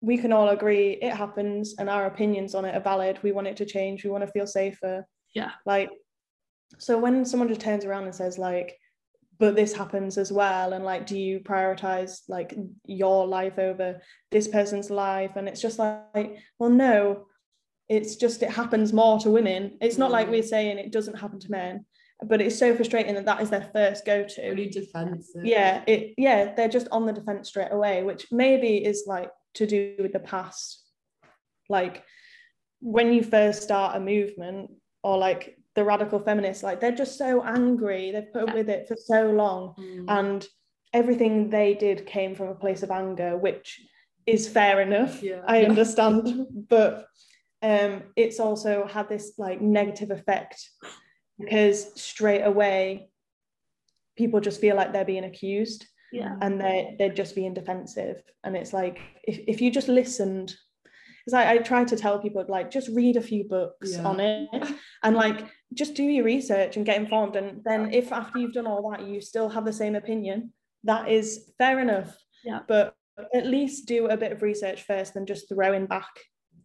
we 0.00 0.18
can 0.18 0.32
all 0.32 0.48
agree 0.48 0.98
it 1.00 1.14
happens 1.14 1.76
and 1.78 1.88
our 1.88 2.06
opinions 2.06 2.54
on 2.54 2.64
it 2.64 2.74
are 2.74 2.80
valid. 2.80 3.20
We 3.22 3.30
want 3.32 3.46
it 3.46 3.56
to 3.58 3.64
change. 3.64 4.04
We 4.04 4.10
want 4.10 4.24
to 4.26 4.32
feel 4.32 4.46
safer. 4.46 5.06
Yeah. 5.34 5.52
like 5.64 5.90
so 6.78 6.98
when 6.98 7.24
someone 7.24 7.48
just 7.48 7.60
turns 7.60 7.84
around 7.84 8.04
and 8.04 8.14
says 8.14 8.38
like 8.38 8.76
but 9.38 9.54
this 9.56 9.72
happens 9.72 10.18
as 10.18 10.32
well. 10.32 10.72
And 10.72 10.84
like 10.84 11.06
do 11.06 11.18
you 11.18 11.40
prioritize 11.40 12.20
like 12.28 12.54
your 12.86 13.26
life 13.26 13.58
over 13.58 14.00
this 14.30 14.48
person's 14.48 14.90
life? 14.90 15.32
And 15.36 15.48
it's 15.48 15.60
just 15.60 15.78
like 15.78 16.36
well 16.58 16.70
no 16.70 17.26
it's 17.88 18.16
just 18.16 18.42
it 18.42 18.50
happens 18.50 18.92
more 18.92 19.18
to 19.20 19.30
women. 19.30 19.78
It's 19.80 19.96
not 19.98 20.10
like 20.10 20.28
Mm. 20.28 20.30
we're 20.30 20.42
saying 20.42 20.78
it 20.78 20.92
doesn't 20.92 21.18
happen 21.18 21.38
to 21.40 21.50
men 21.50 21.84
but 22.26 22.40
it's 22.40 22.58
so 22.58 22.74
frustrating 22.74 23.14
that 23.14 23.26
that 23.26 23.40
is 23.40 23.48
their 23.48 23.70
first 23.72 24.04
go-to. 24.04 24.42
Really 24.50 24.68
defensive. 24.68 25.44
yeah 25.44 25.84
it 25.86 26.14
yeah 26.18 26.52
they're 26.54 26.68
just 26.68 26.88
on 26.90 27.06
the 27.06 27.12
defense 27.12 27.48
straight 27.48 27.70
away 27.72 28.02
which 28.02 28.26
maybe 28.32 28.84
is 28.84 29.04
like 29.06 29.30
to 29.54 29.66
do 29.66 29.94
with 30.00 30.12
the 30.12 30.18
past. 30.20 30.82
Like 31.68 32.02
when 32.80 33.12
you 33.12 33.22
first 33.22 33.62
start 33.62 33.96
a 33.96 34.00
movement 34.00 34.70
or 35.02 35.16
like 35.18 35.57
the 35.78 35.84
radical 35.84 36.18
feminists 36.18 36.64
like 36.64 36.80
they're 36.80 37.00
just 37.04 37.16
so 37.16 37.30
angry 37.44 38.10
they've 38.10 38.32
put 38.32 38.48
up 38.48 38.54
with 38.54 38.68
it 38.68 38.82
for 38.88 38.96
so 38.96 39.20
long 39.42 39.60
Mm. 39.78 40.04
and 40.18 40.46
everything 40.92 41.50
they 41.50 41.74
did 41.74 42.04
came 42.04 42.34
from 42.34 42.48
a 42.48 42.54
place 42.64 42.82
of 42.82 42.90
anger 42.90 43.36
which 43.46 43.68
is 44.26 44.48
fair 44.48 44.80
enough 44.80 45.22
Yeah. 45.22 45.42
i 45.46 45.62
understand 45.70 46.46
but 46.76 47.06
um 47.62 47.92
it's 48.16 48.40
also 48.40 48.72
had 48.96 49.08
this 49.08 49.26
like 49.46 49.60
negative 49.60 50.10
effect 50.10 50.56
because 51.38 51.78
straight 52.10 52.42
away 52.42 53.10
people 54.16 54.40
just 54.40 54.60
feel 54.60 54.74
like 54.74 54.92
they're 54.92 55.12
being 55.14 55.28
accused 55.32 55.86
Yeah. 56.20 56.34
and 56.42 56.60
they're 56.60 56.86
they're 56.98 57.18
just 57.22 57.36
being 57.40 57.54
defensive 57.54 58.16
and 58.42 58.56
it's 58.56 58.72
like 58.80 58.98
if, 59.30 59.36
if 59.52 59.56
you 59.62 59.70
just 59.78 59.88
listened 60.00 60.48
it's 61.28 61.34
like 61.34 61.46
I 61.46 61.58
try 61.58 61.84
to 61.84 61.94
tell 61.94 62.18
people 62.18 62.42
like 62.48 62.70
just 62.70 62.88
read 62.88 63.16
a 63.16 63.20
few 63.20 63.44
books 63.44 63.92
Yeah. 63.96 64.04
on 64.04 64.18
it 64.18 64.48
and 65.02 65.14
like 65.14 65.46
just 65.74 65.92
do 65.94 66.02
your 66.02 66.24
research 66.24 66.78
and 66.78 66.86
get 66.86 66.96
informed 66.96 67.36
and 67.36 67.62
then 67.66 67.92
if 67.92 68.12
after 68.12 68.38
you've 68.38 68.54
done 68.54 68.66
all 68.66 68.90
that 68.90 69.06
you 69.06 69.20
still 69.20 69.50
have 69.50 69.66
the 69.66 69.72
same 69.74 69.94
opinion 69.94 70.54
that 70.84 71.06
is 71.10 71.52
fair 71.58 71.80
enough 71.80 72.16
Yeah. 72.46 72.60
but 72.66 72.94
at 73.34 73.44
least 73.46 73.86
do 73.86 74.06
a 74.06 74.16
bit 74.16 74.32
of 74.32 74.40
research 74.40 74.84
first 74.84 75.12
than 75.12 75.26
just 75.26 75.50
throwing 75.50 75.84
back 75.84 76.08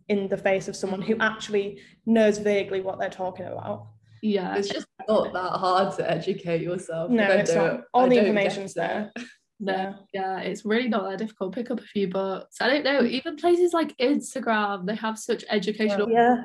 in 0.08 0.30
the 0.30 0.38
face 0.38 0.70
of 0.70 0.78
someone 0.78 1.02
who 1.02 1.18
actually 1.20 1.82
knows 2.06 2.38
vaguely 2.38 2.80
what 2.80 3.00
they're 3.00 3.10
talking 3.10 3.46
about 3.48 3.88
Yeah. 4.22 4.56
It's 4.56 4.70
just 4.70 4.88
not 5.10 5.34
that 5.34 5.52
hard 5.60 5.94
to 5.98 6.10
educate 6.10 6.62
yourself. 6.62 7.12
No, 7.12 7.24
If 7.26 7.40
it's 7.42 7.54
not. 7.54 7.82
All 7.94 8.06
I 8.06 8.10
the 8.10 8.20
information's 8.20 8.74
there. 8.74 9.12
No, 9.66 9.96
yeah, 10.14 10.40
it's 10.40 10.66
really 10.66 10.88
not 10.88 11.10
that 11.10 11.20
difficult. 11.20 11.56
Pick 11.56 11.72
up 11.72 11.80
a 11.80 11.84
few 11.84 12.08
books. 12.08 12.58
I 12.62 12.68
don't 12.70 12.84
know, 12.84 13.04
even 13.04 13.38
places 13.38 13.74
like 13.74 13.98
Instagram, 13.98 14.86
they 14.86 14.96
have 14.96 15.18
such 15.18 15.44
educational. 15.50 16.10
yeah 16.10 16.44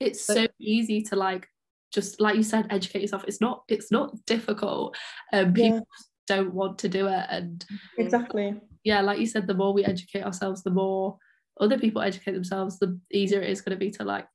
It's 0.00 0.24
so 0.24 0.46
easy 0.60 1.02
to 1.04 1.16
like, 1.16 1.48
just 1.92 2.20
like 2.20 2.36
you 2.36 2.42
said, 2.42 2.66
educate 2.70 3.02
yourself. 3.02 3.24
It's 3.26 3.40
not. 3.40 3.64
It's 3.68 3.90
not 3.90 4.14
difficult. 4.26 4.96
Um, 5.32 5.54
people 5.54 5.78
Yeah. 5.78 6.34
don't 6.36 6.54
want 6.54 6.78
to 6.80 6.88
do 6.88 7.06
it, 7.06 7.26
and 7.30 7.64
exactly 7.96 8.60
yeah, 8.84 9.00
like 9.00 9.18
you 9.18 9.26
said, 9.26 9.46
the 9.46 9.54
more 9.54 9.72
we 9.72 9.84
educate 9.84 10.24
ourselves, 10.24 10.62
the 10.62 10.70
more 10.70 11.18
other 11.60 11.78
people 11.78 12.00
educate 12.00 12.32
themselves, 12.32 12.78
the 12.78 12.98
easier 13.12 13.42
it 13.42 13.50
is 13.50 13.60
going 13.60 13.76
to 13.76 13.84
be 13.84 13.90
to 13.92 14.04
like 14.04 14.26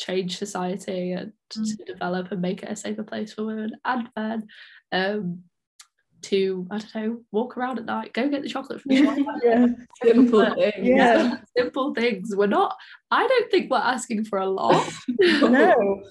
change 0.00 0.38
society 0.38 1.12
and 1.12 1.32
mm. 1.54 1.64
to 1.76 1.84
develop 1.84 2.32
and 2.32 2.40
make 2.40 2.62
it 2.62 2.70
a 2.70 2.76
safer 2.76 3.02
place 3.02 3.32
for 3.32 3.44
women 3.44 3.72
and 3.84 4.08
men. 4.16 4.46
Um, 4.92 5.42
to 6.22 6.66
I 6.70 6.78
don't 6.78 6.94
know, 6.94 7.20
walk 7.30 7.56
around 7.56 7.78
at 7.78 7.84
night, 7.84 8.12
go 8.12 8.28
get 8.28 8.42
the 8.42 8.48
chocolate 8.48 8.80
from 8.80 8.94
the 8.94 9.04
shop. 9.04 9.18
yeah. 9.42 9.66
Simple 10.02 10.54
things. 10.54 10.74
Yeah. 10.78 11.36
Simple 11.56 11.94
things. 11.94 12.34
We're 12.34 12.46
not. 12.46 12.76
I 13.10 13.26
don't 13.26 13.50
think 13.50 13.70
we're 13.70 13.78
asking 13.78 14.24
for 14.24 14.38
a 14.38 14.48
lot. 14.48 14.92
no. 15.18 16.02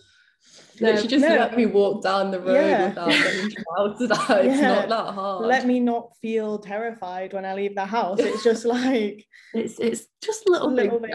Literally 0.79 1.07
just 1.07 1.21
no. 1.21 1.35
let 1.35 1.55
me 1.55 1.67
walk 1.67 2.01
down 2.01 2.31
the 2.31 2.39
road 2.39 2.55
yeah. 2.55 2.89
without 2.89 3.09
getting 3.09 3.49
shouted 3.51 4.11
at. 4.11 4.45
It's 4.45 4.59
yeah. 4.59 4.67
not 4.67 4.89
that 4.89 5.13
hard. 5.13 5.45
Let 5.45 5.67
me 5.67 5.79
not 5.79 6.09
feel 6.21 6.57
terrified 6.57 7.33
when 7.33 7.45
I 7.45 7.53
leave 7.53 7.75
the 7.75 7.85
house. 7.85 8.19
It's 8.19 8.43
just 8.43 8.65
like 8.65 9.25
it's 9.53 9.79
it's 9.79 10.07
just 10.23 10.49
little, 10.49 10.71
little 10.71 10.99
bit. 10.99 11.11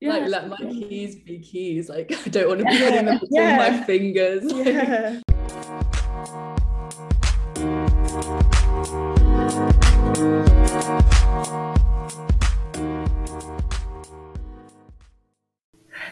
Yeah. 0.00 0.12
Like 0.12 0.28
let 0.28 0.48
my 0.48 0.56
keys 0.56 1.16
be 1.16 1.40
keys. 1.40 1.88
Like 1.88 2.12
I 2.12 2.28
don't 2.28 2.48
want 2.48 2.60
to 2.60 2.66
be 2.66 2.78
putting 2.78 3.06
them 3.06 3.18
between 3.18 3.56
my 3.56 3.82
fingers. 3.82 4.44
Yeah. 4.52 5.20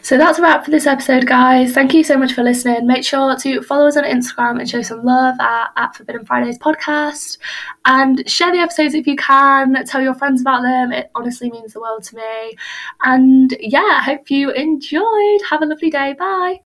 So 0.01 0.17
that's 0.17 0.39
a 0.39 0.41
wrap 0.41 0.65
for 0.65 0.71
this 0.71 0.87
episode, 0.87 1.25
guys. 1.25 1.73
Thank 1.73 1.93
you 1.93 2.03
so 2.03 2.17
much 2.17 2.33
for 2.33 2.43
listening. 2.43 2.87
Make 2.87 3.03
sure 3.03 3.35
to 3.35 3.61
follow 3.61 3.87
us 3.87 3.97
on 3.97 4.03
Instagram 4.03 4.59
and 4.59 4.69
show 4.69 4.81
some 4.81 5.03
love 5.03 5.35
at, 5.39 5.69
at 5.75 5.95
Forbidden 5.95 6.25
Fridays 6.25 6.57
podcast. 6.57 7.37
And 7.85 8.27
share 8.29 8.51
the 8.51 8.59
episodes 8.59 8.93
if 8.93 9.07
you 9.07 9.15
can. 9.15 9.85
Tell 9.85 10.01
your 10.01 10.15
friends 10.15 10.41
about 10.41 10.61
them. 10.61 10.91
It 10.91 11.11
honestly 11.15 11.51
means 11.51 11.73
the 11.73 11.81
world 11.81 12.03
to 12.03 12.15
me. 12.15 12.55
And 13.03 13.55
yeah, 13.59 13.99
I 13.99 14.03
hope 14.03 14.29
you 14.29 14.51
enjoyed. 14.51 15.41
Have 15.49 15.61
a 15.61 15.65
lovely 15.65 15.89
day. 15.89 16.15
Bye. 16.17 16.61